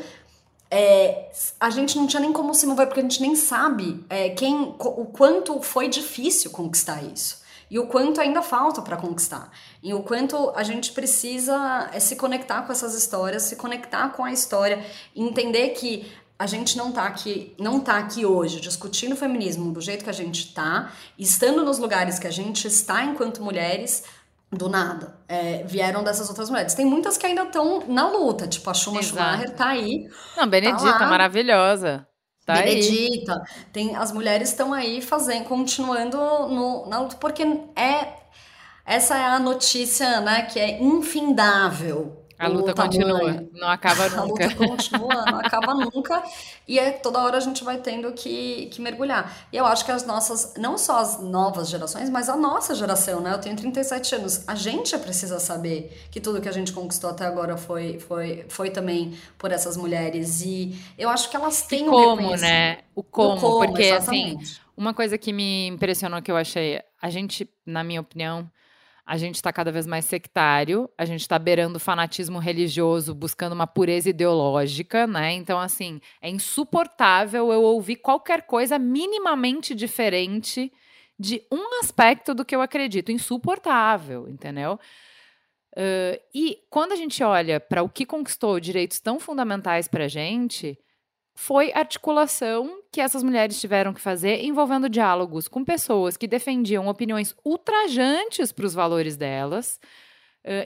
é, 0.69 1.31
a 1.57 1.69
gente 1.69 1.97
não 1.97 2.05
tinha 2.05 2.19
nem 2.19 2.33
como 2.33 2.53
se 2.53 2.67
mover, 2.67 2.87
porque 2.87 2.99
a 2.99 3.03
gente 3.03 3.21
nem 3.21 3.37
sabe 3.37 4.05
é, 4.09 4.31
quem, 4.31 4.75
o 4.77 5.05
quanto 5.05 5.61
foi 5.61 5.87
difícil 5.87 6.51
conquistar 6.51 7.01
isso. 7.03 7.39
E 7.69 7.77
o 7.77 7.87
quanto 7.87 8.19
ainda 8.19 8.41
falta 8.41 8.81
para 8.81 8.97
conquistar. 8.97 9.51
E 9.83 9.93
o 9.93 10.01
quanto 10.01 10.51
a 10.55 10.63
gente 10.63 10.91
precisa 10.91 11.89
é, 11.93 11.99
se 11.99 12.15
conectar 12.15 12.63
com 12.63 12.71
essas 12.71 12.95
histórias, 12.95 13.43
se 13.43 13.55
conectar 13.55 14.09
com 14.09 14.23
a 14.23 14.31
história, 14.31 14.83
entender 15.15 15.69
que 15.69 16.11
a 16.37 16.47
gente 16.47 16.77
não 16.77 16.91
tá 16.91 17.03
aqui, 17.03 17.53
não 17.59 17.79
tá 17.81 17.97
aqui 17.97 18.25
hoje 18.25 18.61
discutindo 18.61 19.11
o 19.11 19.15
feminismo 19.15 19.71
do 19.73 19.81
jeito 19.81 20.03
que 20.05 20.09
a 20.09 20.13
gente 20.13 20.53
tá, 20.53 20.93
estando 21.17 21.63
nos 21.65 21.77
lugares 21.77 22.17
que 22.17 22.27
a 22.27 22.31
gente 22.31 22.65
está 22.65 23.03
enquanto 23.03 23.43
mulheres, 23.43 24.03
do 24.51 24.67
nada. 24.67 25.15
É, 25.27 25.63
vieram 25.63 26.03
dessas 26.03 26.27
outras 26.29 26.49
mulheres. 26.49 26.73
Tem 26.73 26.85
muitas 26.85 27.17
que 27.17 27.25
ainda 27.25 27.43
estão 27.43 27.83
na 27.87 28.09
luta, 28.09 28.47
tipo 28.47 28.67
a 28.69 28.73
Shuma 28.73 29.03
Schumacher 29.03 29.51
tá 29.51 29.67
aí. 29.67 30.09
Não, 30.35 30.47
Benedita, 30.49 30.97
tá 30.97 31.05
maravilhosa. 31.05 32.07
Tá 32.49 32.55
Benedita. 32.55 33.33
Aí. 33.33 33.65
Tem, 33.71 33.95
as 33.95 34.11
mulheres 34.11 34.49
estão 34.49 34.73
aí 34.73 35.01
fazendo, 35.01 35.45
continuando 35.45 36.17
no, 36.17 36.87
na 36.87 36.99
luta, 37.01 37.15
porque 37.17 37.43
é 37.75 38.19
essa 38.85 39.15
é 39.15 39.23
a 39.23 39.39
notícia, 39.39 40.19
né, 40.21 40.41
que 40.43 40.59
é 40.59 40.81
infindável. 40.81 42.18
A 42.39 42.47
luta 42.47 42.73
continua, 42.73 43.45
não 43.51 43.67
acaba 43.67 44.07
nunca. 44.07 44.45
A 44.45 44.47
luta 44.47 44.55
continua, 44.55 45.25
não 45.25 45.39
acaba 45.39 45.73
nunca. 45.75 46.23
E 46.65 46.79
é, 46.79 46.91
toda 46.91 47.19
hora 47.19 47.35
a 47.35 47.41
gente 47.41 47.65
vai 47.65 47.79
tendo 47.79 48.13
que, 48.13 48.67
que 48.67 48.81
mergulhar. 48.81 49.47
E 49.51 49.57
eu 49.57 49.65
acho 49.65 49.83
que 49.83 49.91
as 49.91 50.05
nossas, 50.05 50.53
não 50.57 50.77
só 50.77 50.99
as 50.99 51.21
novas 51.21 51.69
gerações, 51.69 52.09
mas 52.09 52.29
a 52.29 52.37
nossa 52.37 52.73
geração, 52.73 53.19
né? 53.19 53.33
Eu 53.33 53.39
tenho 53.39 53.57
37 53.57 54.15
anos. 54.15 54.47
A 54.47 54.55
gente 54.55 54.97
precisa 54.99 55.37
saber 55.37 56.07
que 56.09 56.21
tudo 56.21 56.39
que 56.39 56.47
a 56.47 56.53
gente 56.53 56.71
conquistou 56.71 57.09
até 57.09 57.25
agora 57.25 57.57
foi, 57.57 57.99
foi, 57.99 58.45
foi 58.47 58.69
também 58.69 59.17
por 59.37 59.51
essas 59.51 59.75
mulheres. 59.75 60.39
E 60.39 60.81
eu 60.97 61.09
acho 61.09 61.29
que 61.29 61.35
elas 61.35 61.63
têm 61.63 61.89
o 61.89 61.91
como, 61.91 62.35
né? 62.37 62.77
O 62.95 63.03
como, 63.03 63.35
o 63.35 63.39
como 63.41 63.65
porque 63.65 63.89
assim, 63.89 64.27
exatamente. 64.27 64.43
assim, 64.43 64.61
uma 64.77 64.93
coisa 64.93 65.17
que 65.17 65.33
me 65.33 65.67
impressionou 65.67 66.21
que 66.21 66.31
eu 66.31 66.37
achei, 66.37 66.81
a 67.01 67.09
gente, 67.09 67.49
na 67.65 67.83
minha 67.83 67.99
opinião, 67.99 68.49
a 69.09 69.17
gente 69.17 69.37
está 69.37 69.51
cada 69.51 69.71
vez 69.71 69.87
mais 69.87 70.05
sectário, 70.05 70.87
a 70.95 71.03
gente 71.03 71.21
está 71.21 71.39
beirando 71.39 71.77
o 71.77 71.79
fanatismo 71.79 72.37
religioso, 72.37 73.15
buscando 73.15 73.53
uma 73.53 73.65
pureza 73.65 74.11
ideológica, 74.11 75.07
né? 75.07 75.31
Então, 75.31 75.59
assim, 75.59 75.99
é 76.21 76.29
insuportável 76.29 77.51
eu 77.51 77.63
ouvir 77.63 77.95
qualquer 77.95 78.43
coisa 78.43 78.77
minimamente 78.77 79.73
diferente 79.73 80.71
de 81.17 81.41
um 81.51 81.79
aspecto 81.79 82.35
do 82.35 82.45
que 82.45 82.55
eu 82.55 82.61
acredito. 82.61 83.11
Insuportável, 83.11 84.29
entendeu? 84.29 84.79
Uh, 85.75 86.21
e 86.31 86.59
quando 86.69 86.91
a 86.91 86.95
gente 86.95 87.23
olha 87.23 87.59
para 87.59 87.81
o 87.81 87.89
que 87.89 88.05
conquistou 88.05 88.59
direitos 88.59 88.99
tão 88.99 89.19
fundamentais 89.19 89.87
para 89.87 90.05
a 90.05 90.07
gente, 90.07 90.77
foi 91.41 91.71
articulação 91.73 92.81
que 92.91 92.99
essas 92.99 93.23
mulheres 93.23 93.61
tiveram 93.61 93.93
que 93.93 94.01
fazer 94.01 94.43
envolvendo 94.43 94.89
diálogos 94.89 95.47
com 95.47 95.63
pessoas 95.63 96.17
que 96.17 96.27
defendiam 96.27 96.85
opiniões 96.85 97.33
ultrajantes 97.45 98.51
para 98.51 98.65
os 98.65 98.73
valores 98.73 99.15
delas, 99.15 99.79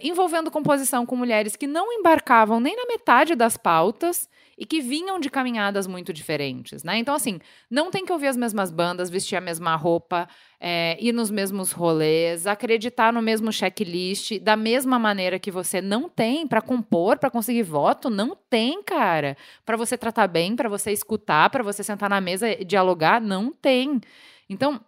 envolvendo 0.02 0.52
composição 0.52 1.06
com 1.06 1.16
mulheres 1.16 1.56
que 1.56 1.68
não 1.68 1.92
embarcavam 1.92 2.60
nem 2.60 2.76
na 2.76 2.86
metade 2.86 3.36
das 3.36 3.58
pautas 3.58 4.30
e 4.58 4.66
que 4.66 4.82
vinham 4.82 5.20
de 5.20 5.30
caminhadas 5.30 5.88
muito 5.88 6.14
diferentes, 6.14 6.84
né? 6.84 6.98
Então, 6.98 7.16
assim, 7.16 7.40
não 7.70 7.90
tem 7.90 8.06
que 8.06 8.12
ouvir 8.12 8.28
as 8.28 8.38
mesmas 8.38 8.72
bandas, 8.72 9.10
vestir 9.10 9.36
a 9.36 9.42
mesma 9.42 9.76
roupa, 9.76 10.28
é, 10.60 10.98
ir 11.02 11.12
nos 11.12 11.32
mesmos 11.32 11.72
rolês, 11.72 12.46
acreditar 12.46 13.12
no 13.12 13.22
mesmo 13.22 13.52
checklist, 13.52 14.40
da 14.40 14.56
mesma 14.56 15.00
maneira 15.00 15.40
que 15.40 15.52
você 15.52 15.82
não 15.82 16.08
tem 16.08 16.48
para 16.48 16.62
compor, 16.62 17.18
para 17.18 17.32
conseguir 17.32 17.64
voto, 17.64 18.10
não 18.10 18.38
tem, 18.50 18.82
cara. 18.84 19.36
Para 19.66 19.76
você 19.76 19.98
tratar 19.98 20.28
bem, 20.28 20.56
para 20.56 20.70
você 20.70 20.92
escutar, 20.92 21.50
para 21.50 21.64
você 21.64 21.84
sentar 21.84 22.10
na 22.10 22.22
mesa 22.22 22.50
e 22.50 22.64
dialogar, 22.64 23.20
não 23.20 23.52
tem. 23.52 24.00
Então, 24.48 24.80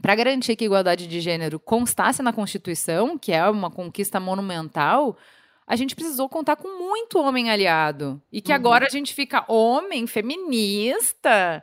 para 0.00 0.14
garantir 0.14 0.56
que 0.56 0.64
a 0.64 0.66
igualdade 0.66 1.06
de 1.06 1.20
gênero 1.20 1.58
constasse 1.58 2.22
na 2.22 2.32
Constituição, 2.32 3.18
que 3.18 3.32
é 3.32 3.48
uma 3.48 3.70
conquista 3.70 4.20
monumental, 4.20 5.16
a 5.66 5.74
gente 5.74 5.96
precisou 5.96 6.28
contar 6.28 6.56
com 6.56 6.78
muito 6.78 7.18
homem 7.18 7.50
aliado. 7.50 8.20
E 8.30 8.40
que 8.40 8.52
uhum. 8.52 8.56
agora 8.56 8.86
a 8.86 8.90
gente 8.90 9.12
fica 9.14 9.44
homem, 9.48 10.06
feminista. 10.06 11.62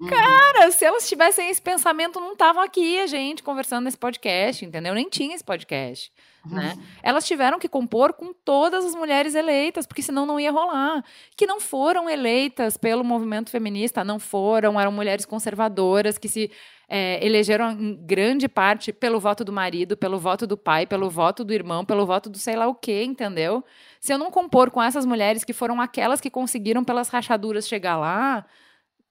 Uhum. 0.00 0.08
Cara, 0.08 0.70
se 0.72 0.84
elas 0.84 1.08
tivessem 1.08 1.48
esse 1.48 1.62
pensamento, 1.62 2.18
não 2.18 2.32
estavam 2.32 2.62
aqui 2.62 2.98
a 3.00 3.06
gente 3.06 3.42
conversando 3.42 3.84
nesse 3.84 3.96
podcast, 3.96 4.64
entendeu? 4.64 4.94
Nem 4.94 5.08
tinha 5.08 5.34
esse 5.34 5.44
podcast. 5.44 6.12
Uhum. 6.44 6.56
Né? 6.56 6.76
Elas 7.02 7.26
tiveram 7.26 7.58
que 7.58 7.68
compor 7.68 8.12
com 8.12 8.32
todas 8.32 8.84
as 8.84 8.94
mulheres 8.94 9.34
eleitas, 9.34 9.86
porque 9.86 10.02
senão 10.02 10.26
não 10.26 10.38
ia 10.38 10.50
rolar. 10.50 11.02
Que 11.36 11.46
não 11.46 11.60
foram 11.60 12.10
eleitas 12.10 12.76
pelo 12.76 13.04
movimento 13.04 13.50
feminista, 13.50 14.04
não 14.04 14.18
foram, 14.18 14.78
eram 14.78 14.92
mulheres 14.92 15.24
conservadoras 15.24 16.18
que 16.18 16.28
se 16.28 16.50
é, 16.88 17.24
elegeram 17.24 17.70
em 17.70 17.94
grande 17.94 18.48
parte 18.48 18.92
pelo 18.92 19.18
voto 19.20 19.44
do 19.44 19.52
marido, 19.52 19.96
pelo 19.96 20.18
voto 20.18 20.46
do 20.46 20.56
pai, 20.56 20.86
pelo 20.86 21.08
voto 21.08 21.44
do 21.44 21.52
irmão, 21.54 21.84
pelo 21.84 22.04
voto 22.04 22.28
do 22.28 22.38
sei 22.38 22.56
lá 22.56 22.66
o 22.66 22.74
quê, 22.74 23.04
entendeu? 23.04 23.64
Se 24.00 24.12
eu 24.12 24.18
não 24.18 24.30
compor 24.30 24.70
com 24.70 24.82
essas 24.82 25.06
mulheres 25.06 25.44
que 25.44 25.52
foram 25.52 25.80
aquelas 25.80 26.20
que 26.20 26.30
conseguiram 26.30 26.84
pelas 26.84 27.08
rachaduras 27.08 27.66
chegar 27.66 27.96
lá, 27.96 28.44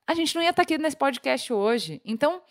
a 0.07 0.13
gente 0.13 0.35
não 0.35 0.41
ia 0.41 0.49
estar 0.49 0.61
aqui 0.61 0.77
nesse 0.77 0.97
podcast 0.97 1.51
hoje. 1.51 2.01
Então, 2.05 2.41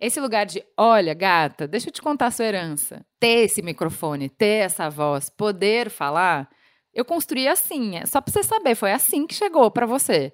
esse 0.00 0.18
lugar 0.20 0.46
de, 0.46 0.64
olha, 0.76 1.12
gata, 1.14 1.68
deixa 1.68 1.88
eu 1.88 1.92
te 1.92 2.00
contar 2.00 2.26
a 2.26 2.30
sua 2.30 2.46
herança. 2.46 3.04
Ter 3.18 3.44
esse 3.44 3.62
microfone, 3.62 4.28
ter 4.28 4.64
essa 4.64 4.88
voz, 4.88 5.28
poder 5.28 5.90
falar, 5.90 6.48
eu 6.92 7.04
construí 7.04 7.46
assim. 7.46 7.96
É 7.96 8.06
só 8.06 8.20
para 8.20 8.32
você 8.32 8.42
saber, 8.42 8.74
foi 8.74 8.92
assim 8.92 9.26
que 9.26 9.34
chegou 9.34 9.70
para 9.70 9.86
você. 9.86 10.32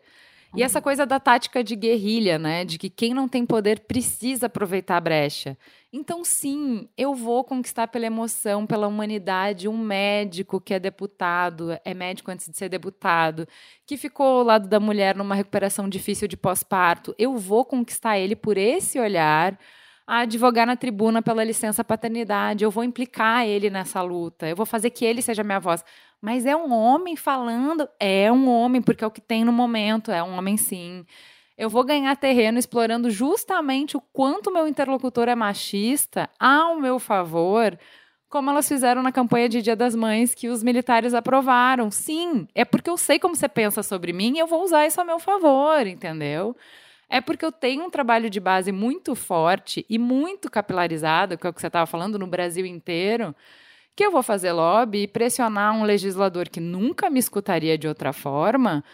E 0.56 0.62
essa 0.62 0.80
coisa 0.80 1.04
da 1.04 1.20
tática 1.20 1.62
de 1.62 1.76
guerrilha, 1.76 2.38
né? 2.38 2.64
De 2.64 2.78
que 2.78 2.88
quem 2.88 3.12
não 3.12 3.28
tem 3.28 3.44
poder 3.44 3.80
precisa 3.80 4.46
aproveitar 4.46 4.96
a 4.96 5.00
brecha. 5.02 5.54
Então, 5.92 6.24
sim, 6.24 6.88
eu 6.96 7.14
vou 7.14 7.44
conquistar 7.44 7.88
pela 7.88 8.06
emoção, 8.06 8.66
pela 8.66 8.88
humanidade, 8.88 9.68
um 9.68 9.76
médico 9.76 10.58
que 10.58 10.72
é 10.72 10.78
deputado, 10.78 11.78
é 11.84 11.92
médico 11.92 12.30
antes 12.30 12.48
de 12.48 12.56
ser 12.56 12.70
deputado, 12.70 13.46
que 13.84 13.98
ficou 13.98 14.38
ao 14.38 14.42
lado 14.42 14.66
da 14.66 14.80
mulher 14.80 15.14
numa 15.14 15.34
recuperação 15.34 15.90
difícil 15.90 16.26
de 16.26 16.38
pós-parto. 16.38 17.14
Eu 17.18 17.36
vou 17.36 17.62
conquistar 17.62 18.18
ele 18.18 18.34
por 18.34 18.56
esse 18.56 18.98
olhar 18.98 19.58
a 20.06 20.20
advogar 20.20 20.66
na 20.66 20.76
tribuna 20.76 21.20
pela 21.20 21.42
licença 21.42 21.82
paternidade, 21.82 22.64
eu 22.64 22.70
vou 22.70 22.84
implicar 22.84 23.44
ele 23.44 23.68
nessa 23.68 24.00
luta, 24.02 24.48
eu 24.48 24.54
vou 24.54 24.64
fazer 24.64 24.88
que 24.90 25.04
ele 25.04 25.20
seja 25.20 25.42
minha 25.42 25.58
voz. 25.58 25.84
Mas 26.20 26.46
é 26.46 26.56
um 26.56 26.72
homem 26.72 27.14
falando, 27.16 27.88
é 28.00 28.30
um 28.32 28.48
homem, 28.48 28.82
porque 28.82 29.04
é 29.04 29.06
o 29.06 29.10
que 29.10 29.20
tem 29.20 29.44
no 29.44 29.52
momento, 29.52 30.10
é 30.10 30.22
um 30.22 30.36
homem 30.36 30.56
sim. 30.56 31.04
eu 31.58 31.70
vou 31.70 31.84
ganhar 31.84 32.16
terreno 32.16 32.58
explorando 32.58 33.10
justamente 33.10 33.96
o 33.96 34.00
quanto 34.00 34.52
meu 34.52 34.66
interlocutor 34.68 35.28
é 35.28 35.34
machista 35.34 36.28
ao 36.38 36.76
meu 36.76 36.98
favor, 36.98 37.78
como 38.28 38.50
elas 38.50 38.68
fizeram 38.68 39.02
na 39.02 39.12
campanha 39.12 39.48
de 39.48 39.62
Dia 39.62 39.76
das 39.76 39.94
Mães 39.94 40.34
que 40.34 40.48
os 40.48 40.62
militares 40.62 41.14
aprovaram. 41.14 41.90
Sim, 41.90 42.46
é 42.54 42.64
porque 42.64 42.90
eu 42.90 42.96
sei 42.96 43.18
como 43.18 43.36
você 43.36 43.48
pensa 43.48 43.82
sobre 43.82 44.12
mim 44.12 44.34
e 44.36 44.38
eu 44.38 44.46
vou 44.46 44.62
usar 44.64 44.86
isso 44.86 45.00
a 45.00 45.04
meu 45.04 45.18
favor, 45.18 45.86
entendeu? 45.86 46.56
É 47.08 47.20
porque 47.20 47.44
eu 47.44 47.52
tenho 47.52 47.84
um 47.84 47.90
trabalho 47.90 48.28
de 48.28 48.40
base 48.40 48.72
muito 48.72 49.14
forte 49.14 49.86
e 49.88 49.98
muito 49.98 50.50
capilarizado, 50.50 51.38
que 51.38 51.46
é 51.46 51.50
o 51.50 51.52
que 51.52 51.60
você 51.60 51.68
estava 51.68 51.86
falando, 51.86 52.18
no 52.18 52.26
Brasil 52.26 52.66
inteiro, 52.66 53.34
que 53.96 54.04
eu 54.04 54.10
vou 54.10 54.22
fazer 54.22 54.52
lobby 54.52 55.02
e 55.02 55.08
pressionar 55.08 55.74
um 55.74 55.82
legislador 55.82 56.48
que 56.48 56.60
nunca 56.60 57.08
me 57.10 57.18
escutaria 57.18 57.78
de 57.78 57.88
outra 57.88 58.12
forma 58.12 58.84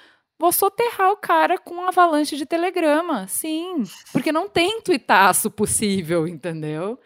vou 0.43 0.51
soterrar 0.51 1.13
o 1.13 1.17
cara 1.17 1.57
com 1.57 1.77
um 1.77 1.87
avalanche 1.87 2.37
de 2.37 2.45
telegrama. 2.45 3.29
Sim, 3.29 3.85
porque 4.13 4.33
não 4.33 4.49
tem 4.49 4.81
tuitaço 4.81 5.49
possível, 5.49 6.27
entendeu? 6.27 6.99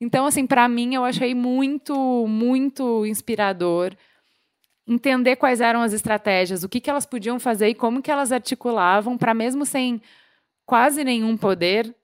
Então, 0.00 0.24
assim, 0.24 0.46
para 0.46 0.66
mim, 0.68 0.94
eu 0.94 1.04
achei 1.04 1.34
muito, 1.34 2.26
muito 2.26 3.04
inspirador 3.04 3.94
entender 4.88 5.36
quais 5.36 5.60
eram 5.60 5.82
as 5.82 5.92
estratégias, 5.92 6.64
o 6.64 6.68
que, 6.68 6.80
que 6.80 6.88
elas 6.88 7.04
podiam 7.04 7.38
fazer 7.38 7.68
e 7.68 7.74
como 7.74 8.00
que 8.00 8.10
elas 8.10 8.32
articulavam 8.32 9.18
para, 9.18 9.34
mesmo 9.34 9.66
sem 9.66 10.00
quase 10.64 11.04
nenhum 11.04 11.36
poder, 11.36 11.94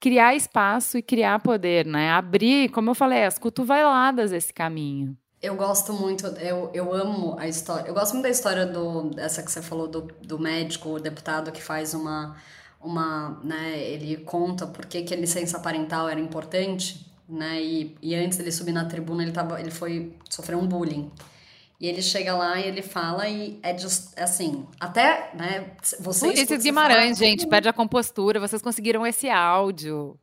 criar 0.00 0.34
espaço 0.34 0.98
e 0.98 1.02
criar 1.02 1.40
poder, 1.40 1.86
né? 1.86 2.10
Abrir, 2.10 2.70
como 2.70 2.90
eu 2.90 2.94
falei, 2.94 3.24
as 3.24 3.38
cotoveladas 3.38 4.32
esse 4.32 4.52
caminho. 4.52 5.16
Eu 5.40 5.54
gosto 5.54 5.92
muito, 5.92 6.26
eu, 6.26 6.70
eu 6.74 6.92
amo 6.92 7.36
a 7.38 7.46
história. 7.46 7.86
Eu 7.88 7.94
gosto 7.94 8.12
muito 8.12 8.24
da 8.24 8.30
história 8.30 8.66
do 8.66 9.12
essa 9.16 9.42
que 9.42 9.50
você 9.50 9.62
falou 9.62 9.86
do, 9.86 10.02
do 10.22 10.38
médico, 10.38 10.88
o 10.88 11.00
deputado 11.00 11.52
que 11.52 11.62
faz 11.62 11.94
uma 11.94 12.36
uma, 12.80 13.40
né, 13.42 13.76
ele 13.78 14.18
conta 14.18 14.66
por 14.66 14.86
que, 14.86 15.02
que 15.02 15.12
a 15.12 15.16
licença 15.16 15.58
parental 15.58 16.08
era 16.08 16.20
importante, 16.20 17.04
né? 17.28 17.60
E, 17.60 17.96
e 18.00 18.14
antes 18.14 18.38
dele 18.38 18.52
subir 18.52 18.72
na 18.72 18.84
tribuna, 18.84 19.22
ele 19.22 19.32
tava 19.32 19.60
ele 19.60 19.70
foi 19.70 20.16
sofrer 20.30 20.56
um 20.56 20.66
bullying. 20.66 21.10
E 21.80 21.86
ele 21.86 22.02
chega 22.02 22.34
lá 22.34 22.58
e 22.58 22.66
ele 22.66 22.82
fala 22.82 23.28
e 23.28 23.60
é 23.62 23.76
just, 23.78 24.12
assim, 24.18 24.66
até, 24.80 25.30
né, 25.32 25.70
vocês... 26.00 26.32
Ulisses 26.32 26.64
Guimarães, 26.64 27.16
falar, 27.18 27.30
gente, 27.30 27.46
perde 27.46 27.68
a 27.68 27.72
compostura, 27.72 28.40
vocês 28.40 28.60
conseguiram 28.60 29.06
esse 29.06 29.30
áudio. 29.30 30.18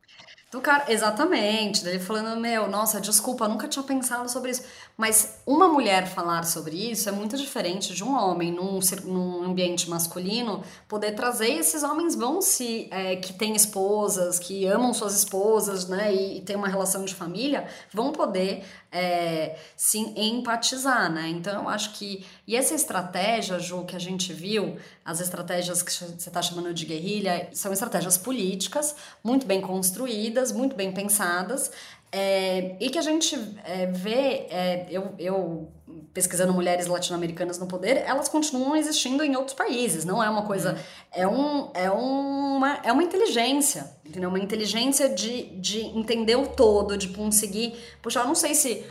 Do 0.55 0.61
cara, 0.61 0.85
exatamente. 0.87 1.83
Daí 1.83 1.99
falando, 1.99 2.39
meu, 2.39 2.65
nossa, 2.69 3.01
desculpa, 3.01 3.45
nunca 3.45 3.67
tinha 3.67 3.83
pensado 3.83 4.31
sobre 4.31 4.51
isso. 4.51 4.63
Mas 4.95 5.41
uma 5.45 5.67
mulher 5.67 6.07
falar 6.07 6.45
sobre 6.45 6.91
isso 6.91 7.09
é 7.09 7.11
muito 7.11 7.35
diferente 7.35 7.93
de 7.93 8.01
um 8.01 8.15
homem 8.15 8.53
num, 8.53 8.79
num 9.03 9.43
ambiente 9.43 9.89
masculino 9.89 10.63
poder 10.87 11.11
trazer 11.11 11.49
esses 11.49 11.83
homens 11.83 12.15
vão 12.15 12.41
se 12.41 12.87
é, 12.89 13.17
que 13.17 13.33
têm 13.33 13.53
esposas, 13.53 14.39
que 14.39 14.65
amam 14.65 14.93
suas 14.93 15.17
esposas, 15.17 15.89
né, 15.89 16.15
e, 16.15 16.37
e 16.37 16.41
tem 16.41 16.55
uma 16.55 16.69
relação 16.69 17.03
de 17.03 17.13
família, 17.13 17.67
vão 17.93 18.13
poder 18.13 18.63
é, 18.95 19.57
se 19.75 19.99
empatizar, 20.15 21.11
né? 21.11 21.27
Então 21.27 21.63
eu 21.63 21.67
acho 21.67 21.91
que 21.95 22.25
e 22.47 22.55
essa 22.55 22.73
estratégia, 22.73 23.59
Ju, 23.59 23.83
que 23.83 23.95
a 23.95 23.99
gente 23.99 24.31
viu, 24.31 24.77
as 25.03 25.19
estratégias 25.19 25.83
que 25.83 25.91
você 25.91 26.29
está 26.29 26.41
chamando 26.41 26.73
de 26.73 26.85
guerrilha, 26.85 27.49
são 27.51 27.73
estratégias 27.73 28.17
políticas 28.17 28.95
muito 29.21 29.45
bem 29.45 29.59
construídas, 29.59 30.44
muito 30.51 30.75
bem 30.75 30.91
pensadas. 30.91 31.71
É, 32.17 32.77
e 32.79 32.89
que 32.89 32.97
a 32.97 33.01
gente 33.01 33.35
é, 33.65 33.87
vê, 33.87 34.47
é, 34.49 34.87
eu, 34.89 35.13
eu 35.19 35.67
pesquisando 36.13 36.53
mulheres 36.53 36.87
latino-americanas 36.87 37.59
no 37.59 37.67
poder, 37.67 38.03
elas 38.07 38.29
continuam 38.29 38.73
existindo 38.73 39.21
em 39.21 39.35
outros 39.35 39.53
países. 39.53 40.05
Não 40.05 40.23
é 40.23 40.29
uma 40.29 40.43
coisa. 40.43 40.71
Uhum. 40.71 40.77
É, 41.11 41.27
um, 41.27 41.71
é, 41.73 41.91
uma, 41.91 42.79
é 42.85 42.91
uma 42.93 43.03
inteligência, 43.03 43.91
entendeu? 44.05 44.29
Uma 44.29 44.39
inteligência 44.39 45.09
de, 45.09 45.47
de 45.57 45.81
entender 45.81 46.37
o 46.37 46.47
todo, 46.47 46.97
de 46.97 47.09
conseguir. 47.09 47.77
Puxa, 48.01 48.21
eu 48.21 48.27
não 48.27 48.35
sei 48.35 48.55
se. 48.55 48.85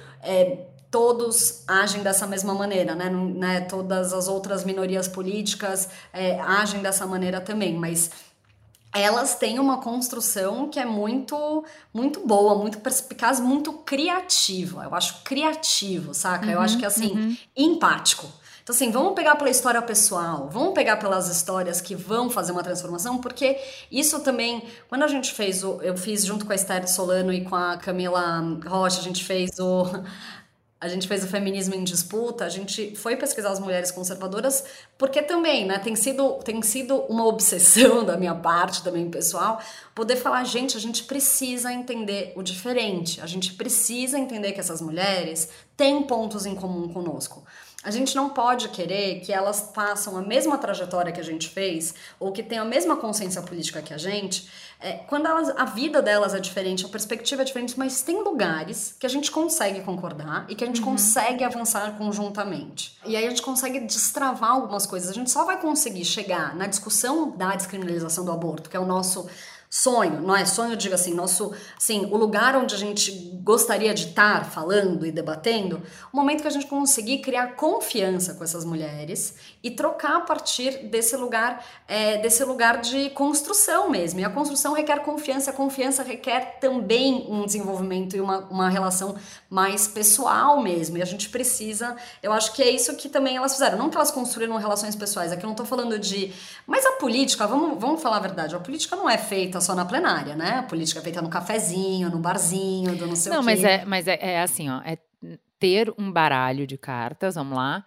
Todos 0.91 1.65
agem 1.67 2.03
dessa 2.03 2.25
mesma 2.25 2.55
maneira, 2.55 2.95
né? 2.95 3.11
né? 3.11 3.61
Todas 3.63 4.13
as 4.13 4.29
outras 4.29 4.65
minorias 4.65 5.09
políticas 5.09 5.89
agem 6.47 6.81
dessa 6.81 7.05
maneira 7.05 7.41
também, 7.41 7.75
mas 7.75 8.11
elas 8.95 9.35
têm 9.35 9.59
uma 9.59 9.81
construção 9.81 10.69
que 10.69 10.79
é 10.79 10.85
muito 10.85 11.65
muito 11.93 12.27
boa, 12.27 12.55
muito 12.55 12.79
perspicaz, 12.79 13.41
muito 13.41 13.73
criativa. 13.73 14.85
Eu 14.85 14.95
acho 14.95 15.23
criativo, 15.23 16.15
saca? 16.15 16.47
Uhum, 16.47 16.53
eu 16.53 16.61
acho 16.61 16.79
que 16.79 16.87
assim, 16.87 17.13
uhum. 17.13 17.37
empático. 17.57 18.27
Então, 18.65 18.75
assim, 18.75 18.91
vamos 18.91 19.13
pegar 19.13 19.37
pela 19.37 19.51
história 19.51 19.83
pessoal, 19.83 20.49
vamos 20.51 20.73
pegar 20.73 20.97
pelas 20.97 21.29
histórias 21.29 21.83
que 21.83 21.95
vão 21.95 22.31
fazer 22.31 22.51
uma 22.51 22.63
transformação, 22.63 23.19
porque 23.19 23.59
isso 23.93 24.21
também, 24.21 24.65
quando 24.89 25.03
a 25.03 25.07
gente 25.07 25.35
fez 25.35 25.63
o. 25.63 25.83
Eu 25.83 25.95
fiz 25.99 26.25
junto 26.25 26.47
com 26.47 26.53
a 26.53 26.55
Esther 26.55 26.89
Solano 26.89 27.31
e 27.31 27.45
com 27.45 27.55
a 27.55 27.77
Camila 27.77 28.43
Rocha, 28.67 29.01
a 29.01 29.03
gente 29.03 29.23
fez 29.23 29.59
o 29.59 29.85
a 30.85 30.89
gente 30.89 31.09
fez 31.09 31.25
o 31.25 31.27
feminismo 31.27 31.75
em 31.75 31.83
disputa, 31.83 32.45
a 32.45 32.49
gente 32.51 32.95
foi 32.95 33.17
pesquisar 33.17 33.51
as 33.51 33.59
mulheres 33.59 33.91
conservadoras, 33.91 34.63
porque 34.99 35.23
também, 35.23 35.65
né, 35.65 35.79
tem 35.79 35.97
sido, 35.97 36.35
tem 36.45 36.61
sido 36.61 36.97
uma 37.09 37.25
obsessão 37.25 38.05
da 38.07 38.19
minha 38.19 38.35
parte, 38.35 38.85
também 38.85 39.09
pessoal, 39.09 39.59
poder 39.95 40.17
falar, 40.17 40.45
gente, 40.45 40.77
a 40.77 40.81
gente 40.81 41.05
precisa 41.05 41.73
entender 41.73 42.35
o 42.37 42.43
diferente, 42.43 43.19
a 43.23 43.27
gente 43.27 43.55
precisa 43.55 44.19
entender 44.19 44.53
que 44.53 44.61
essas 44.61 44.83
mulheres 44.83 45.49
têm 45.75 46.03
pontos 46.03 46.45
em 46.45 46.55
comum 46.55 46.93
conosco. 46.93 47.43
A 47.85 47.91
gente 47.91 48.17
não 48.17 48.31
pode 48.31 48.71
querer 48.71 49.21
que 49.21 49.31
elas 49.33 49.71
façam 49.75 50.17
a 50.17 50.23
mesma 50.23 50.57
trajetória 50.57 51.13
que 51.13 51.21
a 51.21 51.25
gente 51.25 51.49
fez, 51.51 51.95
ou 52.19 52.33
que 52.33 52.43
tenham 52.43 52.65
a 52.65 52.69
mesma 52.69 52.97
consciência 52.97 53.43
política 53.43 53.83
que 53.83 53.93
a 53.93 53.99
gente, 53.99 54.49
é, 54.81 54.93
quando 55.07 55.27
elas, 55.27 55.51
a 55.51 55.65
vida 55.65 56.03
delas 56.03 56.35
é 56.35 56.41
diferente, 56.41 56.85
a 56.85 56.89
perspectiva 56.89 57.43
é 57.43 57.45
diferente, 57.45 57.79
mas 57.79 58.03
tem 58.03 58.23
lugares 58.23 58.97
que 58.99 59.07
a 59.07 59.09
gente 59.09 59.31
consegue 59.31 59.81
concordar 59.83 60.47
e 60.49 60.55
que 60.55 60.65
a 60.65 60.67
gente 60.67 60.81
uhum. 60.81 60.93
consegue 60.93 61.45
avançar 61.45 61.97
conjuntamente. 61.97 62.99
E 63.05 63.17
aí 63.17 63.27
a 63.27 63.29
gente 63.29 63.43
consegue 63.43 63.81
destravar 63.81 64.51
algumas 64.51 64.87
coisas. 64.87 65.11
A 65.11 65.13
gente 65.13 65.31
só 65.31 65.45
vai 65.45 65.61
conseguir 65.61 66.05
chegar 66.05 66.55
na 66.55 66.67
discussão 66.67 67.31
da 67.31 67.55
descriminalização 67.55 68.25
do 68.25 68.33
aborto, 68.33 68.69
que 68.69 68.77
é 68.77 68.81
o 68.81 68.87
nosso 68.87 69.29
sonho, 69.75 70.21
não 70.23 70.37
é 70.37 70.45
sonho, 70.45 70.75
eu 70.75 70.77
digo 70.77 70.95
assim, 70.95 71.13
nosso, 71.13 71.53
assim, 71.77 72.07
o 72.07 72.17
lugar 72.17 72.55
onde 72.55 72.77
a 72.77 72.79
gente 72.79 73.11
gostaria 73.43 73.93
de 73.93 74.07
estar 74.07 74.49
falando 74.49 75.05
e 75.05 75.11
debatendo, 75.11 75.83
o 76.13 76.17
momento 76.17 76.43
que 76.43 76.47
a 76.47 76.51
gente 76.51 76.69
conseguir 76.69 77.19
criar 77.19 77.57
confiança 77.57 78.35
com 78.35 78.45
essas 78.45 78.65
mulheres 78.65 79.35
e 79.65 79.73
trocar 79.73 80.19
a 80.19 80.21
partir 80.21 80.85
desse 80.85 81.17
lugar, 81.17 81.67
é, 81.89 82.19
desse 82.19 82.45
lugar 82.45 82.81
de 82.81 83.11
construção 83.11 83.91
mesmo. 83.91 84.21
E 84.21 84.25
a 84.25 84.31
construção 84.31 84.75
requer 84.75 85.01
confiança, 85.01 85.51
a 85.51 85.53
confiança 85.53 86.05
requer 86.05 86.61
também 86.61 87.27
um 87.29 87.45
desenvolvimento 87.45 88.17
e 88.17 88.21
uma, 88.21 88.39
uma 88.45 88.71
relação 88.71 89.17
mais 89.51 89.89
pessoal 89.89 90.63
mesmo. 90.63 90.99
E 90.99 91.03
a 91.03 91.05
gente 91.05 91.29
precisa, 91.31 91.97
eu 92.23 92.33
acho 92.33 92.53
que 92.53 92.63
é 92.63 92.71
isso 92.71 92.95
que 92.95 93.09
também 93.09 93.37
elas 93.37 93.55
fizeram. 93.55 93.77
Não 93.77 93.91
que 93.91 93.97
elas 93.97 94.13
construíram 94.13 94.57
relações 94.57 94.95
pessoais, 94.95 95.33
aqui 95.33 95.45
eu 95.45 95.49
não 95.49 95.57
tô 95.57 95.65
falando 95.65 95.99
de. 95.99 96.33
Mas 96.65 96.87
a 96.87 96.93
política, 96.93 97.45
vamos, 97.45 97.77
vamos 97.81 98.01
falar 98.01 98.19
a 98.19 98.21
verdade, 98.21 98.55
a 98.55 98.61
política 98.61 98.95
não 98.95 99.11
é 99.11 99.19
feita 99.19 99.64
só 99.65 99.75
na 99.75 99.85
plenária, 99.85 100.37
né? 100.37 100.59
A 100.59 100.63
política 100.63 101.01
é 101.01 101.03
feita 101.03 101.23
no 101.23 101.29
cafezinho, 101.29 102.11
no 102.11 102.19
barzinho, 102.19 102.97
do 102.97 103.07
não 103.07 103.17
sei 103.17 103.33
não, 103.33 103.41
o 103.41 103.45
quê. 103.45 103.51
Não, 103.51 103.63
mas, 103.63 103.65
é, 103.65 103.85
mas 103.85 104.09
é, 104.09 104.19
é, 104.21 104.41
assim, 104.41 104.69
ó. 104.71 104.81
É 104.85 104.99
ter 105.59 105.93
um 105.99 106.13
baralho 106.13 106.67
de 106.67 106.77
cartas, 106.77 107.35
vamos 107.37 107.57
lá. 107.57 107.85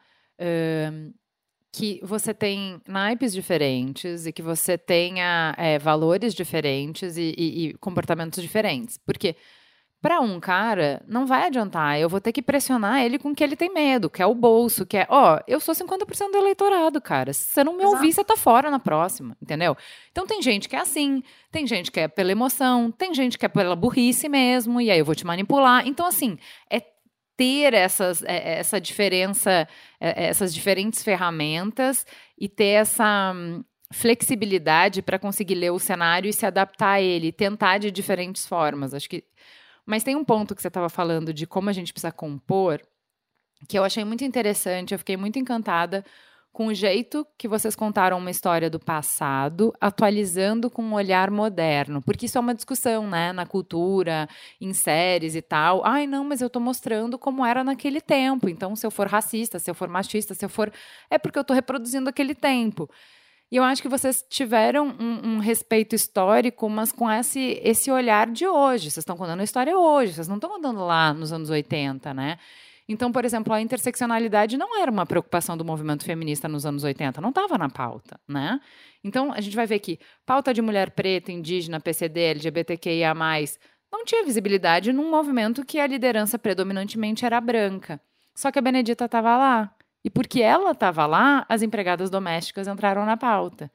que 1.72 2.00
você 2.04 2.34
tem 2.34 2.82
naipes 2.88 3.32
diferentes 3.32 4.26
e 4.26 4.34
que 4.34 4.42
você 4.42 4.78
tenha 4.78 5.54
é, 5.58 5.78
valores 5.78 6.34
diferentes 6.34 7.18
e, 7.18 7.36
e, 7.38 7.68
e 7.68 7.74
comportamentos 7.76 8.42
diferentes. 8.42 8.98
Porque 8.98 9.36
para 10.02 10.22
um 10.22 10.40
cara, 10.40 11.02
não 11.08 11.26
vai 11.26 11.48
adiantar. 11.48 12.00
Eu 12.00 12.08
vou 12.08 12.22
ter 12.22 12.32
que 12.32 12.42
pressionar 12.42 13.04
ele 13.04 13.18
com 13.18 13.32
o 13.32 13.36
que 13.36 13.44
ele 13.44 13.56
tem 13.56 13.74
medo, 13.74 14.10
que 14.10 14.22
é 14.22 14.26
o 14.26 14.36
bolso, 14.36 14.86
que 14.86 14.98
é, 14.98 15.08
ó, 15.10 15.40
eu 15.48 15.60
sou 15.60 15.74
50% 15.74 16.32
do 16.32 16.38
eleitorado, 16.38 17.02
cara. 17.02 17.34
Se 17.34 17.50
você 17.50 17.64
não 17.64 17.74
me 17.74 17.84
Exato. 17.84 17.96
ouvir, 17.96 18.14
você 18.14 18.24
tá 18.24 18.38
fora 18.38 18.70
na 18.70 18.80
próxima, 18.80 19.36
entendeu? 19.42 19.76
Então 20.12 20.28
tem 20.28 20.42
gente 20.42 20.70
que 20.70 20.76
é 20.76 20.80
assim, 20.80 21.24
tem 21.52 21.66
gente 21.66 21.92
que 21.92 22.00
é 22.00 22.08
pela 22.08 22.32
emoção, 22.32 22.92
tem 22.92 23.14
gente 23.14 23.38
que 23.38 23.46
é 23.46 23.50
pela 23.50 23.76
burrice 23.76 24.30
mesmo, 24.30 24.80
e 24.80 24.92
aí 24.92 25.00
eu 25.00 25.06
vou 25.06 25.16
te 25.16 25.26
manipular. 25.26 25.88
Então, 25.88 26.06
assim, 26.06 26.38
é 26.70 26.80
ter 27.36 27.74
essas, 27.74 28.24
é, 28.24 28.38
é 28.38 28.60
essa 28.60 28.82
diferença, 28.82 29.68
é, 30.00 30.26
essas 30.26 30.54
diferentes 30.54 31.04
ferramentas 31.04 32.06
e 32.38 32.48
ter 32.48 32.82
essa 32.82 33.34
hum, 33.36 33.64
flexibilidade 33.92 35.02
para 35.02 35.20
conseguir 35.20 35.56
ler 35.56 35.72
o 35.72 35.80
cenário 35.80 36.30
e 36.30 36.34
se 36.34 36.46
adaptar 36.46 36.94
a 36.94 37.02
ele, 37.02 37.32
tentar 37.32 37.78
de 37.78 37.92
diferentes 37.92 38.48
formas. 38.48 38.94
Acho 38.94 39.10
que 39.10 39.24
mas 39.88 40.04
tem 40.04 40.15
um 40.15 40.26
ponto 40.26 40.54
que 40.54 40.62
você 40.62 40.67
estava 40.67 40.89
falando 40.89 41.34
de 41.34 41.47
como 41.47 41.69
a 41.69 41.73
gente 41.73 41.93
precisa 41.93 42.12
compor, 42.12 42.82
que 43.67 43.80
eu 43.80 43.84
achei 43.84 44.04
muito 44.04 44.23
interessante, 44.23 44.93
eu 44.93 45.00
fiquei 45.00 45.17
muito 45.17 45.39
encantada 45.39 46.04
com 46.52 46.67
o 46.67 46.73
jeito 46.73 47.26
que 47.38 47.47
vocês 47.47 47.76
contaram 47.76 48.17
uma 48.17 48.32
história 48.32 48.67
do 48.67 48.80
passado, 48.80 49.71
atualizando 49.80 50.71
com 50.71 50.82
um 50.82 50.93
olhar 50.95 51.30
moderno, 51.30 52.02
porque 52.02 52.26
isso 52.26 52.38
é 52.38 52.41
uma 52.41 52.56
discussão, 52.56 53.08
né, 53.08 53.32
na 53.32 53.45
cultura, 53.45 54.28
em 54.60 54.73
séries 54.73 55.36
e 55.36 55.41
tal. 55.41 55.86
Ai, 55.86 56.08
não, 56.08 56.23
mas 56.23 56.41
eu 56.41 56.47
estou 56.47 56.62
mostrando 56.62 57.17
como 57.19 57.45
era 57.45 57.63
naquele 57.63 58.02
tempo. 58.02 58.50
Então, 58.50 58.76
se 58.76 58.86
eu 58.88 58.89
for 58.89 59.08
racista, 59.08 59.60
se 59.60 59.69
eu 59.69 59.76
for 59.76 59.88
machista, 59.88 60.34
se 60.34 60.43
eu 60.43 60.50
for, 60.50 60.71
é 61.12 61.19
porque 61.19 61.38
eu 61.38 61.41
estou 61.41 61.56
reproduzindo 61.56 62.10
aquele 62.10 62.34
tempo. 62.34 62.89
E 63.50 63.56
eu 63.56 63.64
acho 63.64 63.82
que 63.82 63.88
vocês 63.88 64.26
tiveram 64.30 64.88
um, 65.00 65.36
um, 65.36 65.40
respeito 65.40 65.96
histórico, 65.96 66.70
mas 66.70 66.92
com 66.92 67.10
esse, 67.10 67.62
esse 67.64 67.90
olhar 67.90 68.28
de 68.30 68.46
hoje. 68.46 68.92
Vocês 68.92 68.98
estão 68.98 69.16
contando 69.16 69.40
a 69.40 69.44
história 69.44 69.78
hoje, 69.78 70.14
vocês 70.14 70.28
não 70.28 70.36
estão 70.36 70.50
contando 70.50 70.86
lá 70.86 71.14
nos 71.14 71.32
anos 71.32 71.50
80, 71.50 72.14
né? 72.14 72.38
Então, 72.90 73.12
por 73.12 73.24
exemplo, 73.26 73.54
a 73.54 73.62
interseccionalidade 73.62 74.58
não 74.58 74.82
era 74.82 74.90
uma 74.90 75.06
preocupação 75.06 75.58
do 75.58 75.64
movimento 75.64 76.06
feminista 76.06 76.48
nos 76.48 76.66
anos 76.66 76.84
80, 76.84 77.20
não 77.22 77.30
estava 77.30 77.58
na 77.58 77.70
pauta, 77.70 78.20
né? 78.28 78.60
Então, 79.04 79.32
a 79.34 79.42
gente 79.42 79.56
vai 79.56 79.66
ver 79.66 79.80
que 79.80 80.00
pauta 80.26 80.54
de 80.54 80.62
mulher 80.62 80.92
preta, 80.92 81.32
indígena, 81.32 81.80
PCD, 81.80 82.20
LGBTQIA+, 82.22 83.14
não 83.92 84.06
tinha 84.06 84.24
visibilidade 84.26 84.92
num 84.92 85.10
movimento 85.10 85.66
que 85.66 85.80
a 85.80 85.88
liderança 85.88 86.38
predominantemente 86.38 87.26
era 87.26 87.40
branca. 87.40 88.00
Só 88.36 88.52
que 88.52 88.60
a 88.60 88.62
Benedita 88.62 89.06
estava 89.06 89.36
lá. 89.38 89.74
E 90.08 90.10
porque 90.10 90.41
ela 90.41 90.72
estava 90.72 91.06
lá, 91.06 91.46
as 91.50 91.62
empregadas 91.62 92.10
domésticas 92.10 92.65
entraram 92.65 93.06
na 93.06 93.17
pauta. 93.17 93.70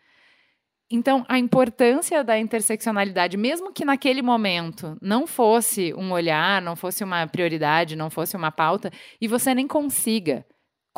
Então, 0.90 1.26
a 1.28 1.38
importância 1.38 2.24
da 2.24 2.38
interseccionalidade, 2.38 3.36
mesmo 3.36 3.70
que 3.70 3.84
naquele 3.84 4.22
momento 4.22 4.96
não 5.02 5.26
fosse 5.26 5.92
um 5.92 6.10
olhar, 6.10 6.62
não 6.62 6.74
fosse 6.74 7.04
uma 7.04 7.26
prioridade, 7.26 7.96
não 7.96 8.08
fosse 8.08 8.34
uma 8.34 8.50
pauta, 8.50 8.90
e 9.20 9.28
você 9.28 9.54
nem 9.54 9.68
consiga, 9.68 10.42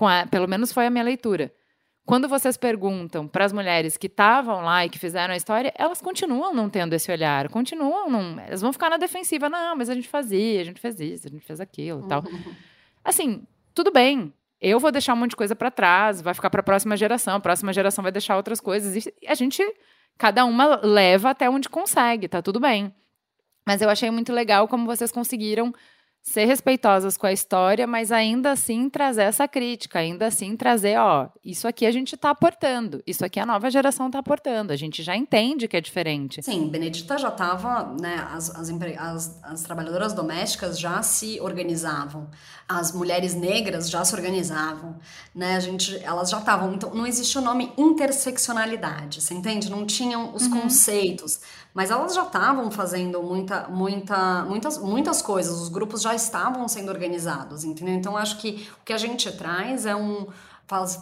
a, 0.03 0.25
pelo 0.25 0.47
menos 0.47 0.73
foi 0.73 0.87
a 0.87 0.91
minha 0.91 1.03
leitura. 1.03 1.53
Quando 2.07 2.29
vocês 2.29 2.57
perguntam 2.57 3.27
para 3.27 3.45
as 3.45 3.53
mulheres 3.53 3.97
que 3.97 4.07
estavam 4.07 4.61
lá 4.63 4.87
e 4.87 4.89
que 4.89 5.01
fizeram 5.01 5.35
a 5.35 5.37
história, 5.37 5.75
elas 5.77 6.01
continuam 6.01 6.55
não 6.55 6.71
tendo 6.71 6.93
esse 6.93 7.11
olhar, 7.11 7.49
continuam 7.49 8.09
não. 8.09 8.39
Elas 8.39 8.61
vão 8.61 8.73
ficar 8.73 8.89
na 8.89 8.99
defensiva. 8.99 9.51
Não, 9.51 9.75
mas 9.75 9.91
a 9.91 9.95
gente 9.95 10.07
fazia, 10.07 10.61
a 10.61 10.65
gente 10.65 10.81
fez 10.81 11.01
isso, 11.01 11.27
a 11.27 11.31
gente 11.31 11.45
fez 11.45 11.61
aquilo 11.61 12.05
e 12.05 12.09
tal. 12.09 12.23
Assim, 13.05 13.45
tudo 13.75 13.91
bem. 13.91 14.33
Eu 14.67 14.81
vou 14.81 14.91
deixar 14.91 15.13
um 15.13 15.17
monte 15.17 15.31
de 15.31 15.37
coisa 15.37 15.55
para 15.55 15.71
trás, 15.71 16.23
vai 16.23 16.33
ficar 16.33 16.49
para 16.49 16.61
a 16.61 16.65
próxima 16.65 16.97
geração, 16.97 17.37
a 17.37 17.41
próxima 17.41 17.71
geração 17.71 18.03
vai 18.03 18.11
deixar 18.11 18.35
outras 18.35 18.63
coisas. 18.63 19.05
E 19.05 19.29
a 19.29 19.35
gente, 19.35 19.63
cada 20.17 20.47
uma 20.47 20.81
leva 20.83 21.29
até 21.29 21.51
onde 21.51 21.69
consegue, 21.69 22.29
tá 22.29 22.41
tudo 22.41 22.59
bem. 22.59 22.91
Mas 23.67 23.83
eu 23.83 23.91
achei 23.91 24.11
muito 24.11 24.33
legal 24.33 24.67
como 24.67 24.87
vocês 24.87 25.13
conseguiram 25.13 25.71
ser 26.25 26.47
respeitosas 26.47 27.19
com 27.19 27.27
a 27.27 27.33
história, 27.33 27.87
mas 27.87 28.11
ainda 28.11 28.51
assim 28.51 28.89
trazer 28.89 29.25
essa 29.25 29.47
crítica, 29.47 29.99
ainda 29.99 30.27
assim 30.27 30.57
trazer, 30.57 30.99
ó, 30.99 31.29
isso 31.45 31.69
aqui 31.69 31.85
a 31.85 31.91
gente 31.91 32.15
está 32.15 32.31
aportando, 32.31 33.03
isso 33.07 33.23
aqui 33.23 33.39
a 33.39 33.45
nova 33.45 33.71
geração 33.71 34.07
está 34.07 34.21
aportando, 34.21 34.73
a 34.73 34.77
gente 34.77 35.03
já 35.03 35.15
entende 35.15 35.69
que 35.69 35.77
é 35.77 35.83
diferente. 35.83 36.43
Sim, 36.43 36.69
Benedita 36.69 37.19
já 37.19 37.29
estava, 37.29 37.95
né, 38.01 38.27
as, 38.33 38.49
as, 38.57 38.71
as, 38.71 39.41
as, 39.43 39.63
trabalhadoras 39.63 40.15
domésticas 40.15 40.81
já 40.81 41.03
se 41.03 41.39
organizavam, 41.43 42.31
as 42.67 42.91
mulheres 42.91 43.35
negras 43.35 43.91
já 43.91 44.03
se 44.03 44.15
organizavam, 44.15 44.97
né, 45.35 45.57
a 45.57 45.61
gente, 45.61 46.03
elas 46.03 46.31
já 46.31 46.39
estavam, 46.39 46.73
então 46.73 46.95
não 46.95 47.07
existia 47.07 47.39
o 47.39 47.45
nome 47.45 47.71
interseccionalidade, 47.77 49.21
você 49.21 49.35
entende? 49.35 49.71
Não 49.71 49.85
tinham 49.85 50.35
os 50.35 50.47
uhum. 50.47 50.63
conceitos, 50.63 51.41
mas 51.75 51.91
elas 51.91 52.15
já 52.15 52.23
estavam 52.23 52.71
fazendo 52.71 53.21
muita, 53.21 53.69
muita, 53.69 54.45
muitas, 54.45 54.79
muitas 54.79 55.21
coisas, 55.21 55.61
os 55.61 55.69
grupos 55.69 56.03
já 56.03 56.15
estavam 56.15 56.69
sendo 56.69 56.91
organizados, 56.91 57.65
entendeu? 57.65 57.95
Então 57.95 58.17
acho 58.17 58.39
que 58.39 58.69
o 58.81 58.85
que 58.85 58.93
a 58.93 58.99
gente 58.99 59.31
traz 59.37 59.85
é 59.85 59.95
um 59.95 60.29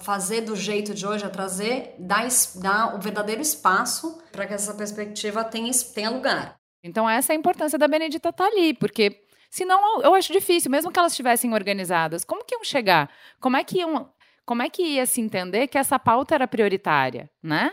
fazer 0.02 0.40
do 0.40 0.56
jeito 0.56 0.92
de 0.92 1.06
hoje 1.06 1.24
é 1.24 1.28
trazer 1.28 1.94
dar, 1.98 2.26
dar 2.56 2.96
o 2.96 2.98
verdadeiro 2.98 3.40
espaço 3.40 4.20
para 4.32 4.46
que 4.46 4.54
essa 4.54 4.74
perspectiva 4.74 5.44
tenha, 5.44 5.70
tenha 5.94 6.10
lugar. 6.10 6.56
Então 6.82 7.08
essa 7.08 7.32
é 7.32 7.36
a 7.36 7.38
importância 7.38 7.78
da 7.78 7.86
Benedita 7.86 8.30
estar 8.30 8.44
tá 8.44 8.50
ali, 8.50 8.74
porque 8.74 9.22
senão 9.50 10.00
eu 10.02 10.14
acho 10.14 10.32
difícil, 10.32 10.70
mesmo 10.70 10.90
que 10.90 10.98
elas 10.98 11.12
estivessem 11.12 11.52
organizadas, 11.52 12.24
como 12.24 12.44
que 12.44 12.54
iam 12.54 12.64
chegar? 12.64 13.10
Como 13.38 13.56
é 13.56 13.62
que 13.62 13.78
iam, 13.78 14.10
como 14.44 14.62
é 14.62 14.70
que 14.70 14.82
ia 14.82 15.06
se 15.06 15.20
entender 15.20 15.68
que 15.68 15.78
essa 15.78 15.98
pauta 15.98 16.34
era 16.34 16.48
prioritária, 16.48 17.30
né? 17.42 17.72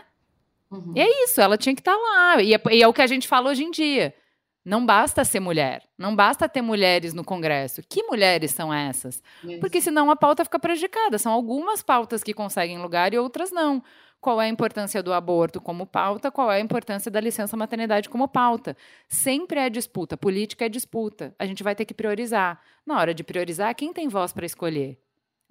Uhum. 0.70 0.92
E 0.94 1.00
é 1.00 1.24
isso, 1.24 1.40
ela 1.40 1.58
tinha 1.58 1.74
que 1.74 1.80
estar 1.80 1.94
tá 1.94 1.98
lá. 1.98 2.42
E 2.42 2.54
é, 2.54 2.60
e 2.70 2.82
é 2.82 2.88
o 2.88 2.92
que 2.92 3.02
a 3.02 3.06
gente 3.06 3.26
fala 3.26 3.50
hoje 3.50 3.64
em 3.64 3.70
dia. 3.70 4.14
Não 4.64 4.84
basta 4.84 5.24
ser 5.24 5.40
mulher, 5.40 5.82
não 5.96 6.14
basta 6.14 6.46
ter 6.48 6.60
mulheres 6.60 7.14
no 7.14 7.24
Congresso. 7.24 7.82
Que 7.88 8.02
mulheres 8.02 8.52
são 8.52 8.72
essas? 8.72 9.22
Isso. 9.42 9.58
Porque 9.58 9.80
senão 9.80 10.10
a 10.10 10.16
pauta 10.16 10.44
fica 10.44 10.58
prejudicada. 10.58 11.18
São 11.18 11.32
algumas 11.32 11.82
pautas 11.82 12.22
que 12.22 12.34
conseguem 12.34 12.80
lugar 12.80 13.14
e 13.14 13.18
outras 13.18 13.50
não. 13.50 13.82
Qual 14.20 14.38
é 14.38 14.44
a 14.44 14.48
importância 14.48 15.02
do 15.02 15.14
aborto 15.14 15.62
como 15.62 15.86
pauta? 15.86 16.30
Qual 16.30 16.52
é 16.52 16.56
a 16.56 16.60
importância 16.60 17.10
da 17.10 17.18
licença 17.20 17.56
maternidade 17.56 18.10
como 18.10 18.28
pauta? 18.28 18.76
Sempre 19.08 19.60
é 19.60 19.70
disputa. 19.70 20.14
Política 20.14 20.66
é 20.66 20.68
disputa. 20.68 21.34
A 21.38 21.46
gente 21.46 21.62
vai 21.62 21.74
ter 21.74 21.86
que 21.86 21.94
priorizar. 21.94 22.60
Na 22.84 22.98
hora 22.98 23.14
de 23.14 23.24
priorizar, 23.24 23.74
quem 23.74 23.94
tem 23.94 24.08
voz 24.08 24.30
para 24.30 24.44
escolher? 24.44 25.00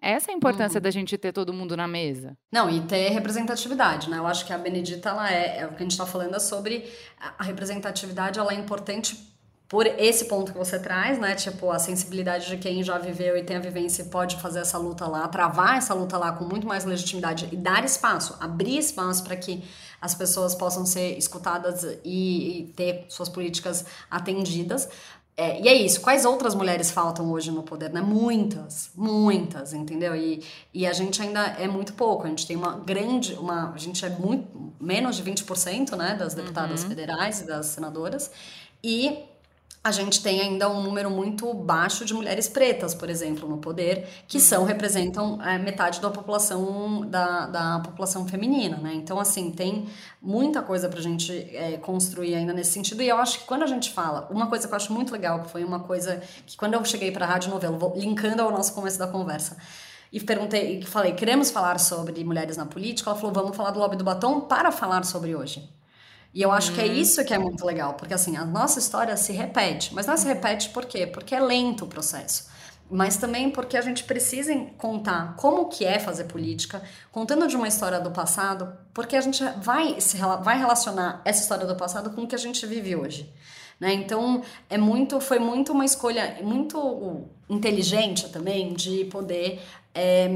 Essa 0.02 0.32
é 0.32 0.34
a 0.34 0.38
importância 0.38 0.78
uhum. 0.78 0.84
da 0.84 0.92
gente 0.92 1.18
ter 1.18 1.32
todo 1.32 1.54
mundo 1.54 1.76
na 1.76 1.88
mesa. 1.88 2.38
Não, 2.52 2.70
e 2.70 2.82
ter 2.82 3.10
representatividade, 3.10 4.10
né? 4.10 4.18
Eu 4.18 4.28
acho 4.28 4.46
que 4.46 4.54
a 4.54 4.58
Benedita, 4.58 5.10
ela 5.10 5.32
é, 5.32 5.60
é 5.60 5.66
o 5.66 5.70
que 5.70 5.78
a 5.78 5.80
gente 5.80 5.92
está 5.92 6.06
falando 6.06 6.36
é 6.36 6.40
sobre 6.40 6.90
a 7.38 7.44
representatividade, 7.44 8.40
ela 8.40 8.54
é 8.54 8.56
importante 8.56 9.30
por 9.70 9.86
esse 9.86 10.26
ponto 10.26 10.52
que 10.52 10.58
você 10.58 10.80
traz, 10.80 11.20
né? 11.20 11.36
Tipo, 11.36 11.70
a 11.70 11.78
sensibilidade 11.78 12.48
de 12.48 12.58
quem 12.58 12.82
já 12.82 12.98
viveu 12.98 13.38
e 13.38 13.44
tem 13.44 13.58
a 13.58 13.60
vivência 13.60 14.02
e 14.02 14.06
pode 14.06 14.36
fazer 14.38 14.62
essa 14.62 14.80
luta 14.80 15.06
lá, 15.06 15.28
travar 15.28 15.78
essa 15.78 15.94
luta 15.94 16.18
lá 16.18 16.32
com 16.32 16.44
muito 16.44 16.66
mais 16.66 16.86
legitimidade 16.86 17.48
e 17.52 17.56
dar 17.56 17.86
espaço, 17.86 18.36
abrir 18.40 18.80
espaço 18.80 19.24
para 19.24 19.36
que 19.36 19.64
as 20.02 20.16
pessoas 20.16 20.56
possam 20.56 20.88
ser 20.88 21.16
escutadas 21.20 21.84
e, 22.04 22.62
e 22.62 22.74
ter 22.76 23.06
suas 23.10 23.30
políticas 23.30 23.86
atendidas. 24.10 24.90
É, 25.40 25.62
e 25.62 25.70
é 25.70 25.74
isso. 25.74 26.02
Quais 26.02 26.26
outras 26.26 26.54
mulheres 26.54 26.92
faltam 26.92 27.32
hoje 27.32 27.50
no 27.50 27.64
poder? 27.64 27.94
Né? 27.94 28.02
Muitas, 28.02 28.92
muitas, 28.94 29.72
entendeu? 29.72 30.14
E, 30.14 30.44
e 30.74 30.86
a 30.86 30.92
gente 30.92 31.22
ainda 31.22 31.40
é 31.58 31.66
muito 31.66 31.94
pouco. 31.94 32.26
A 32.26 32.30
gente 32.30 32.46
tem 32.46 32.58
uma 32.58 32.78
grande, 32.78 33.36
uma, 33.36 33.72
a 33.74 33.78
gente 33.78 34.06
é 34.06 34.10
muito 34.10 34.74
menos 34.82 35.16
de 35.16 35.24
20% 35.24 35.96
né, 35.96 36.16
das 36.20 36.34
deputadas 36.34 36.84
uhum. 36.84 36.90
federais 36.90 37.40
e 37.40 37.48
das 37.48 37.68
senadoras. 37.68 38.30
E 38.84 39.20
a 39.82 39.92
gente 39.92 40.22
tem 40.22 40.42
ainda 40.42 40.70
um 40.70 40.84
número 40.84 41.10
muito 41.10 41.54
baixo 41.54 42.04
de 42.04 42.14
mulheres 42.14 42.50
pretas, 42.50 42.94
por 42.94 43.10
exemplo, 43.10 43.48
no 43.48 43.60
poder, 43.60 44.08
que 44.28 44.38
uhum. 44.38 44.44
são 44.44 44.66
representam 44.66 45.42
é, 45.42 45.58
metade 45.58 46.02
da 46.02 46.10
população 46.10 47.08
da, 47.08 47.48
da 47.48 47.80
população 47.80 48.28
feminina, 48.28 48.78
né? 48.78 48.94
Então, 48.94 49.20
assim, 49.20 49.52
tem 49.52 49.88
muita 50.22 50.62
coisa 50.62 50.90
para 50.90 51.00
a 51.00 51.02
gente 51.02 51.32
é, 51.32 51.78
construir 51.78 52.36
ainda 52.36 52.52
nesse 52.52 52.72
sentido. 52.72 53.02
E 53.02 53.08
eu 53.08 53.18
acho 53.18 53.40
que 53.40 53.46
quando 53.46 53.64
a 53.64 53.68
gente 53.68 53.92
fala, 53.92 54.28
uma 54.30 54.48
coisa 54.48 54.68
que 54.68 54.74
eu 54.74 54.76
acho 54.76 54.92
muito 54.92 55.14
legal, 55.14 55.44
que 55.44 55.50
foi 55.50 55.64
uma 55.64 55.80
coisa 55.80 56.22
que 56.46 56.58
quando 56.58 56.74
eu 56.74 56.84
cheguei 56.84 57.12
para 57.12 57.26
a 57.26 57.30
rádio 57.30 57.50
novela, 57.50 57.78
vou 57.78 57.94
linkando 57.96 58.42
ao 58.42 58.52
nosso 58.52 58.74
começo 58.74 59.00
da 59.00 59.08
conversa, 59.08 59.56
e 60.12 60.20
perguntei, 60.20 60.80
e 60.80 60.86
falei, 60.86 61.14
queremos 61.14 61.52
falar 61.52 61.80
sobre 61.80 62.22
mulheres 62.24 62.58
na 62.58 62.66
política, 62.66 63.12
ela 63.12 63.18
falou, 63.18 63.34
vamos 63.34 63.56
falar 63.56 63.72
do 63.72 63.80
lobby 63.80 63.96
do 63.96 64.04
batom 64.04 64.42
para 64.42 64.72
falar 64.72 65.06
sobre 65.06 65.36
hoje. 65.36 65.79
E 66.34 66.42
eu 66.42 66.52
acho 66.52 66.74
que 66.74 66.82
é 66.82 66.86
uhum. 66.86 66.94
isso 66.94 67.26
que 67.26 67.34
é 67.34 67.40
muito 67.40 67.66
legal, 67.66 67.96
porque 67.96 68.14
assim, 68.14 68.38
a 68.38 68.46
nossa 68.46 68.80
história 68.80 69.18
se 69.18 69.34
repete, 69.34 69.94
mas 69.94 70.06
não 70.06 70.16
se 70.16 70.28
repete 70.28 70.70
por 70.70 70.86
quê? 70.86 71.08
Porque 71.08 71.34
é 71.34 71.40
lento 71.40 71.86
o 71.86 71.88
processo. 71.88 72.48
Mas 72.90 73.18
também 73.18 73.52
porque 73.52 73.78
a 73.78 73.82
gente 73.82 74.04
precisa 74.04 74.56
contar 74.78 75.36
como 75.36 75.68
que 75.68 75.86
é 75.86 76.00
fazer 76.00 76.26
política, 76.26 76.82
contando 77.12 77.48
de 77.48 77.56
uma 77.56 77.68
história 77.68 78.00
do 78.00 78.12
passado, 78.12 78.72
porque 78.94 79.16
a 79.16 79.22
gente 79.22 79.44
vai, 79.62 80.00
se, 80.02 80.18
vai 80.42 80.58
relacionar 80.58 81.22
essa 81.24 81.42
história 81.42 81.68
do 81.68 81.76
passado 81.76 82.12
com 82.12 82.24
o 82.24 82.28
que 82.28 82.36
a 82.36 82.40
gente 82.40 82.66
vive 82.66 82.96
hoje. 82.96 83.32
Né? 83.80 83.94
Então, 83.94 84.44
é 84.70 84.78
muito, 84.78 85.22
foi 85.22 85.40
muito 85.40 85.72
uma 85.72 85.86
escolha 85.86 86.40
muito 86.44 87.28
inteligente 87.48 88.30
também 88.30 88.74
de 88.74 89.06
poder 89.06 89.62
é, 89.94 90.28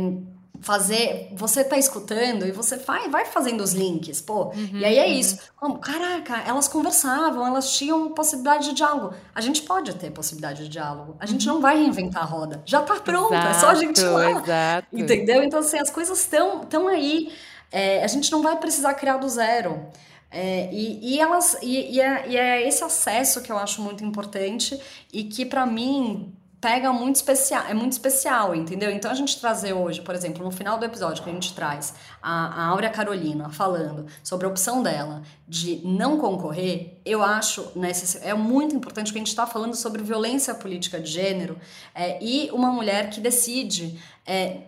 fazer, 0.63 1.29
você 1.35 1.63
tá 1.63 1.77
escutando 1.77 2.47
e 2.47 2.51
você 2.51 2.77
vai, 2.77 3.09
vai 3.09 3.25
fazendo 3.25 3.61
os 3.61 3.73
links, 3.73 4.21
pô. 4.21 4.45
Uhum, 4.45 4.69
e 4.73 4.85
aí 4.85 4.97
é 4.97 5.05
uhum. 5.05 5.11
isso. 5.11 5.37
Como, 5.57 5.77
caraca, 5.77 6.41
elas 6.47 6.69
conversavam, 6.69 7.45
elas 7.45 7.75
tinham 7.75 8.09
possibilidade 8.13 8.69
de 8.69 8.75
diálogo. 8.75 9.13
A 9.35 9.41
gente 9.41 9.61
pode 9.63 9.93
ter 9.95 10.09
possibilidade 10.11 10.63
de 10.63 10.69
diálogo. 10.69 11.17
A 11.19 11.25
gente 11.25 11.47
uhum. 11.47 11.55
não 11.55 11.61
vai 11.61 11.77
reinventar 11.77 12.23
a 12.23 12.25
roda. 12.25 12.63
Já 12.65 12.81
tá 12.81 12.95
pronta, 12.95 13.35
exato, 13.35 13.49
é 13.49 13.59
só 13.59 13.69
a 13.69 13.75
gente 13.75 13.99
ir 13.99 14.07
lá. 14.07 14.31
Exato. 14.31 14.87
Entendeu? 14.93 15.43
Então, 15.43 15.59
assim, 15.59 15.77
as 15.77 15.89
coisas 15.89 16.19
estão 16.19 16.61
tão 16.61 16.87
aí. 16.87 17.31
É, 17.69 18.03
a 18.03 18.07
gente 18.07 18.31
não 18.31 18.41
vai 18.41 18.55
precisar 18.55 18.93
criar 18.93 19.17
do 19.17 19.27
zero. 19.27 19.85
É, 20.31 20.69
e, 20.71 21.13
e, 21.13 21.19
elas 21.19 21.57
e, 21.61 21.95
e, 21.95 22.01
é, 22.01 22.27
e 22.27 22.37
é 22.37 22.67
esse 22.67 22.83
acesso 22.83 23.41
que 23.41 23.51
eu 23.51 23.57
acho 23.57 23.81
muito 23.81 24.03
importante 24.03 24.79
e 25.11 25.25
que 25.25 25.45
para 25.45 25.63
mim 25.65 26.33
pega 26.63 26.93
muito 26.93 27.17
especial, 27.17 27.65
é 27.67 27.73
muito 27.73 27.91
especial, 27.91 28.55
entendeu? 28.55 28.89
Então 28.89 29.11
a 29.11 29.13
gente 29.13 29.37
trazer 29.37 29.73
hoje, 29.73 30.01
por 30.01 30.15
exemplo, 30.15 30.41
no 30.45 30.49
final 30.49 30.77
do 30.77 30.85
episódio 30.85 31.21
que 31.21 31.29
a 31.29 31.33
gente 31.33 31.53
traz 31.53 31.93
a, 32.21 32.63
a 32.63 32.67
Áurea 32.67 32.89
Carolina 32.89 33.49
falando 33.49 34.05
sobre 34.23 34.47
a 34.47 34.49
opção 34.49 34.81
dela 34.81 35.23
de 35.45 35.81
não 35.83 36.17
concorrer, 36.17 37.01
eu 37.05 37.21
acho 37.21 37.69
nesse, 37.75 38.17
é 38.25 38.33
muito 38.33 38.73
importante 38.73 39.11
que 39.11 39.17
a 39.17 39.19
gente 39.19 39.27
está 39.27 39.45
falando 39.45 39.75
sobre 39.75 40.01
violência 40.03 40.55
política 40.55 41.01
de 41.01 41.11
gênero 41.11 41.59
é, 41.93 42.17
e 42.23 42.49
uma 42.53 42.71
mulher 42.71 43.09
que 43.09 43.19
decide 43.19 43.99
é, 44.25 44.61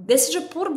decide 0.00 0.40
por, 0.42 0.70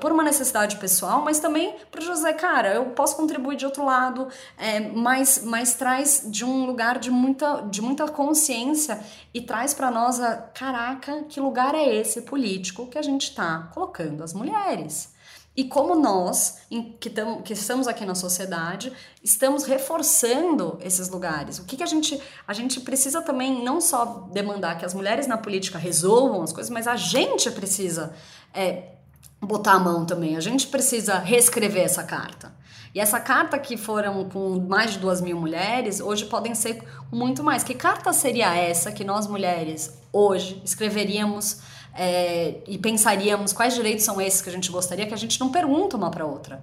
por 0.00 0.12
uma 0.12 0.22
necessidade 0.22 0.76
pessoal, 0.76 1.22
mas 1.22 1.38
também 1.38 1.74
para 1.90 2.00
dizer, 2.00 2.32
cara, 2.34 2.74
eu 2.74 2.86
posso 2.86 3.16
contribuir 3.16 3.56
de 3.56 3.64
outro 3.64 3.84
lado, 3.84 4.28
é, 4.58 4.80
mas, 4.80 5.42
mas 5.44 5.74
traz 5.74 6.24
de 6.26 6.44
um 6.44 6.66
lugar 6.66 6.98
de 6.98 7.10
muita, 7.10 7.62
de 7.62 7.82
muita 7.82 8.08
consciência 8.08 9.00
e 9.32 9.40
traz 9.40 9.74
para 9.74 9.90
nós 9.90 10.20
a, 10.20 10.36
caraca, 10.36 11.24
que 11.28 11.40
lugar 11.40 11.74
é 11.74 11.94
esse 11.94 12.22
político 12.22 12.86
que 12.86 12.98
a 12.98 13.02
gente 13.02 13.24
está 13.30 13.70
colocando 13.72 14.22
as 14.22 14.32
mulheres? 14.32 15.12
E 15.60 15.64
como 15.64 15.94
nós, 15.94 16.62
que, 16.98 17.10
tam, 17.10 17.42
que 17.42 17.52
estamos 17.52 17.86
aqui 17.86 18.06
na 18.06 18.14
sociedade, 18.14 18.90
estamos 19.22 19.64
reforçando 19.64 20.78
esses 20.80 21.10
lugares. 21.10 21.58
O 21.58 21.66
que, 21.66 21.76
que 21.76 21.82
a 21.82 21.86
gente. 21.86 22.18
A 22.48 22.54
gente 22.54 22.80
precisa 22.80 23.20
também 23.20 23.62
não 23.62 23.78
só 23.78 24.26
demandar 24.32 24.78
que 24.78 24.86
as 24.86 24.94
mulheres 24.94 25.26
na 25.26 25.36
política 25.36 25.76
resolvam 25.76 26.42
as 26.42 26.50
coisas, 26.50 26.70
mas 26.70 26.88
a 26.88 26.96
gente 26.96 27.50
precisa 27.50 28.14
é, 28.54 28.92
botar 29.38 29.72
a 29.72 29.78
mão 29.78 30.06
também. 30.06 30.34
A 30.34 30.40
gente 30.40 30.66
precisa 30.66 31.18
reescrever 31.18 31.84
essa 31.84 32.04
carta. 32.04 32.54
E 32.94 32.98
essa 32.98 33.20
carta 33.20 33.58
que 33.58 33.76
foram 33.76 34.30
com 34.30 34.60
mais 34.60 34.92
de 34.92 34.98
duas 34.98 35.20
mil 35.20 35.38
mulheres, 35.38 36.00
hoje 36.00 36.24
podem 36.24 36.54
ser 36.54 36.82
muito 37.12 37.44
mais. 37.44 37.62
Que 37.62 37.74
carta 37.74 38.14
seria 38.14 38.56
essa 38.56 38.90
que 38.90 39.04
nós 39.04 39.26
mulheres 39.26 39.92
hoje 40.10 40.62
escreveríamos 40.64 41.58
é, 41.94 42.56
e 42.66 42.78
pensaríamos 42.78 43.52
quais 43.52 43.74
direitos 43.74 44.04
são 44.04 44.20
esses 44.20 44.40
que 44.40 44.48
a 44.48 44.52
gente 44.52 44.70
gostaria, 44.70 45.06
que 45.06 45.14
a 45.14 45.18
gente 45.18 45.38
não 45.40 45.50
pergunta 45.50 45.96
uma 45.96 46.10
para 46.10 46.24
outra. 46.24 46.62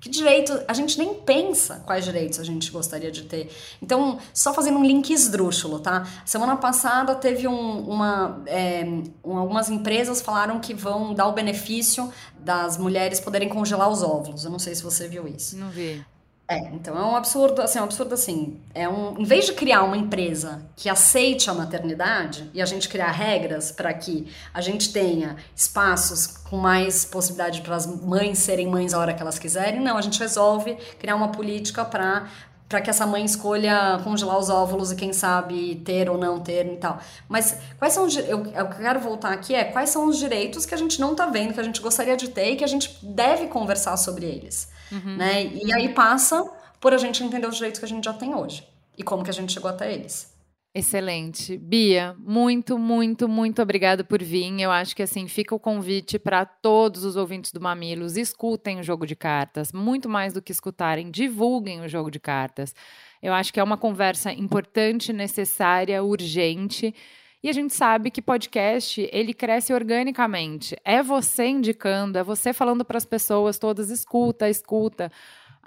Que 0.00 0.10
direito, 0.10 0.62
a 0.68 0.72
gente 0.72 0.98
nem 0.98 1.14
pensa 1.14 1.82
quais 1.86 2.04
direitos 2.04 2.38
a 2.38 2.44
gente 2.44 2.70
gostaria 2.70 3.10
de 3.10 3.22
ter. 3.22 3.50
Então, 3.82 4.18
só 4.32 4.54
fazendo 4.54 4.78
um 4.78 4.84
link 4.84 5.10
esdrúxulo, 5.10 5.80
tá? 5.80 6.06
Semana 6.24 6.56
passada 6.56 7.14
teve 7.14 7.48
um, 7.48 7.80
uma. 7.80 8.42
É, 8.46 8.84
um, 9.24 9.36
algumas 9.36 9.68
empresas 9.68 10.20
falaram 10.20 10.60
que 10.60 10.74
vão 10.74 11.12
dar 11.12 11.26
o 11.26 11.32
benefício 11.32 12.12
das 12.38 12.76
mulheres 12.76 13.18
poderem 13.18 13.48
congelar 13.48 13.88
os 13.88 14.02
óvulos. 14.02 14.44
Eu 14.44 14.50
não 14.50 14.58
sei 14.58 14.74
se 14.74 14.82
você 14.82 15.08
viu 15.08 15.26
isso. 15.26 15.56
Não 15.56 15.70
vi. 15.70 16.04
É, 16.48 16.58
então 16.68 16.96
é 16.96 17.02
um 17.02 17.16
absurdo, 17.16 17.60
assim, 17.60 17.78
é 17.78 17.80
um 17.80 17.84
absurdo 17.84 18.14
assim. 18.14 18.60
É 18.72 18.88
um, 18.88 19.18
em 19.18 19.24
vez 19.24 19.46
de 19.46 19.52
criar 19.52 19.82
uma 19.82 19.96
empresa 19.96 20.62
que 20.76 20.88
aceite 20.88 21.50
a 21.50 21.54
maternidade 21.54 22.48
e 22.54 22.62
a 22.62 22.64
gente 22.64 22.88
criar 22.88 23.10
regras 23.10 23.72
para 23.72 23.92
que 23.92 24.28
a 24.54 24.60
gente 24.60 24.92
tenha 24.92 25.36
espaços 25.56 26.26
com 26.26 26.56
mais 26.56 27.04
possibilidade 27.04 27.62
para 27.62 27.74
as 27.74 27.86
mães 27.86 28.38
serem 28.38 28.68
mães 28.68 28.94
a 28.94 28.98
hora 29.00 29.12
que 29.12 29.20
elas 29.20 29.40
quiserem, 29.40 29.80
não, 29.80 29.98
a 29.98 30.02
gente 30.02 30.20
resolve 30.20 30.76
criar 31.00 31.16
uma 31.16 31.32
política 31.32 31.84
para 31.84 32.28
para 32.68 32.80
que 32.80 32.90
essa 32.90 33.06
mãe 33.06 33.24
escolha 33.24 34.00
congelar 34.02 34.38
os 34.38 34.50
óvulos 34.50 34.90
e 34.90 34.96
quem 34.96 35.12
sabe 35.12 35.76
ter 35.84 36.10
ou 36.10 36.18
não 36.18 36.40
ter 36.40 36.66
e 36.66 36.76
tal. 36.76 36.98
Mas 37.28 37.56
quais 37.78 37.92
são 37.92 38.06
os 38.06 38.16
eu, 38.16 38.46
eu 38.46 38.68
quero 38.68 39.00
voltar 39.00 39.32
aqui 39.32 39.54
é 39.54 39.64
quais 39.64 39.90
são 39.90 40.08
os 40.08 40.18
direitos 40.18 40.66
que 40.66 40.74
a 40.74 40.78
gente 40.78 41.00
não 41.00 41.12
está 41.12 41.26
vendo, 41.26 41.54
que 41.54 41.60
a 41.60 41.62
gente 41.62 41.80
gostaria 41.80 42.16
de 42.16 42.28
ter 42.28 42.52
e 42.52 42.56
que 42.56 42.64
a 42.64 42.68
gente 42.68 42.98
deve 43.02 43.46
conversar 43.46 43.96
sobre 43.96 44.26
eles. 44.26 44.68
Uhum. 44.90 45.16
Né? 45.16 45.44
E 45.44 45.72
aí 45.72 45.90
passa 45.90 46.44
por 46.80 46.92
a 46.92 46.98
gente 46.98 47.22
entender 47.22 47.46
os 47.46 47.56
direitos 47.56 47.78
que 47.78 47.84
a 47.84 47.88
gente 47.88 48.04
já 48.04 48.12
tem 48.12 48.34
hoje 48.34 48.66
e 48.98 49.02
como 49.02 49.22
que 49.22 49.30
a 49.30 49.34
gente 49.34 49.52
chegou 49.52 49.70
até 49.70 49.92
eles. 49.92 50.35
Excelente. 50.78 51.56
Bia, 51.56 52.14
muito, 52.18 52.78
muito, 52.78 53.26
muito 53.26 53.62
obrigada 53.62 54.04
por 54.04 54.22
vir. 54.22 54.60
Eu 54.60 54.70
acho 54.70 54.94
que 54.94 55.02
assim 55.02 55.26
fica 55.26 55.54
o 55.54 55.58
convite 55.58 56.18
para 56.18 56.44
todos 56.44 57.02
os 57.02 57.16
ouvintes 57.16 57.50
do 57.50 57.58
Mamilos, 57.58 58.18
escutem 58.18 58.78
o 58.78 58.82
jogo 58.82 59.06
de 59.06 59.16
cartas, 59.16 59.72
muito 59.72 60.06
mais 60.06 60.34
do 60.34 60.42
que 60.42 60.52
escutarem, 60.52 61.10
divulguem 61.10 61.80
o 61.80 61.88
jogo 61.88 62.10
de 62.10 62.20
cartas. 62.20 62.74
Eu 63.22 63.32
acho 63.32 63.54
que 63.54 63.58
é 63.58 63.64
uma 63.64 63.78
conversa 63.78 64.30
importante, 64.30 65.14
necessária, 65.14 66.04
urgente. 66.04 66.94
E 67.42 67.48
a 67.48 67.52
gente 67.54 67.72
sabe 67.72 68.10
que 68.10 68.20
podcast, 68.20 69.08
ele 69.10 69.32
cresce 69.32 69.72
organicamente. 69.72 70.76
É 70.84 71.02
você 71.02 71.46
indicando, 71.46 72.18
é 72.18 72.22
você 72.22 72.52
falando 72.52 72.84
para 72.84 72.98
as 72.98 73.06
pessoas 73.06 73.58
todas, 73.58 73.88
escuta, 73.88 74.46
escuta. 74.50 75.10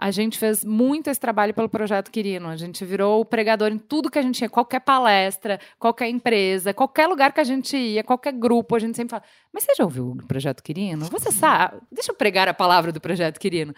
A 0.01 0.12
gente 0.12 0.38
fez 0.38 0.63
muito 0.63 1.09
esse 1.09 1.19
trabalho 1.19 1.53
pelo 1.53 1.67
Projeto 1.67 2.09
Quirino. 2.09 2.47
A 2.47 2.55
gente 2.55 2.85
virou 2.85 3.19
o 3.19 3.25
pregador 3.25 3.69
em 3.69 3.77
tudo 3.77 4.09
que 4.09 4.17
a 4.17 4.21
gente 4.21 4.35
tinha, 4.35 4.49
qualquer 4.49 4.79
palestra, 4.79 5.59
qualquer 5.77 6.07
empresa, 6.07 6.73
qualquer 6.73 7.05
lugar 7.05 7.33
que 7.33 7.41
a 7.41 7.43
gente 7.43 7.75
ia, 7.75 8.01
qualquer 8.01 8.31
grupo, 8.31 8.77
a 8.77 8.79
gente 8.79 8.95
sempre 8.95 9.12
fala: 9.12 9.23
Mas 9.51 9.65
você 9.65 9.73
já 9.77 9.83
ouviu 9.83 10.12
o 10.12 10.25
Projeto 10.25 10.63
Quirino? 10.63 11.03
Você 11.07 11.33
sabe? 11.33 11.81
Deixa 11.91 12.13
eu 12.13 12.15
pregar 12.15 12.47
a 12.47 12.53
palavra 12.53 12.93
do 12.93 13.01
Projeto 13.01 13.38
Quirino. 13.38 13.75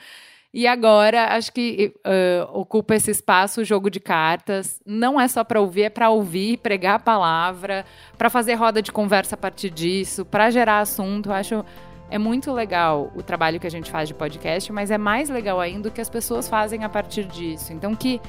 E 0.54 0.68
agora, 0.68 1.34
acho 1.36 1.52
que 1.52 1.92
uh, 2.06 2.60
ocupa 2.60 2.94
esse 2.94 3.10
espaço 3.10 3.62
o 3.62 3.66
jogo 3.66 3.90
de 3.90 4.00
cartas. 4.00 4.80
Não 4.86 5.20
é 5.20 5.28
só 5.28 5.44
para 5.44 5.60
ouvir, 5.60 5.84
é 5.84 5.90
para 5.90 6.12
ouvir, 6.12 6.58
pregar 6.58 6.96
a 6.96 7.00
palavra, 7.00 7.84
para 8.16 8.30
fazer 8.30 8.54
roda 8.54 8.80
de 8.80 8.92
conversa 8.92 9.34
a 9.34 9.38
partir 9.38 9.72
disso, 9.72 10.24
para 10.24 10.52
gerar 10.52 10.82
assunto. 10.82 11.30
Eu 11.30 11.34
acho 11.34 11.66
é 12.12 12.18
muito 12.18 12.52
legal 12.52 13.10
o 13.16 13.24
trabalho 13.24 13.60
que 13.60 13.66
a 13.66 13.72
gente 13.72 13.90
faz 13.90 14.08
de 14.08 14.14
podcast, 14.14 14.72
mas 14.72 14.92
é 14.92 14.98
mais 14.98 15.30
legal 15.30 15.60
ainda 15.60 15.88
o 15.88 15.92
que 15.92 16.02
as 16.02 16.10
pessoas 16.10 16.48
fazem 16.48 16.84
a 16.84 16.90
partir 16.90 17.24
disso. 17.24 17.72
Então, 17.72 17.96
que 17.96 18.22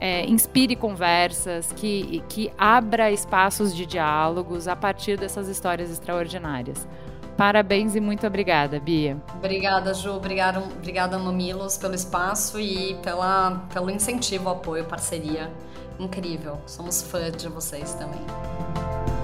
é, 0.00 0.24
inspire 0.24 0.74
conversas, 0.74 1.70
que, 1.72 2.24
que 2.30 2.50
abra 2.56 3.10
espaços 3.12 3.76
de 3.76 3.84
diálogos 3.84 4.66
a 4.66 4.74
partir 4.74 5.18
dessas 5.18 5.48
histórias 5.48 5.90
extraordinárias. 5.90 6.88
Parabéns 7.36 7.94
e 7.94 8.00
muito 8.00 8.26
obrigada, 8.26 8.80
Bia. 8.80 9.18
Obrigada, 9.34 9.92
Ju. 9.92 10.12
Obrigada, 10.12 10.58
obrigada 10.58 11.18
Mamilos, 11.18 11.76
pelo 11.76 11.94
espaço 11.94 12.58
e 12.58 12.94
pela, 13.02 13.66
pelo 13.72 13.90
incentivo, 13.90 14.48
apoio, 14.48 14.86
parceria. 14.86 15.52
Incrível. 15.98 16.58
Somos 16.66 17.02
fãs 17.02 17.36
de 17.36 17.48
vocês 17.48 17.92
também. 17.94 19.15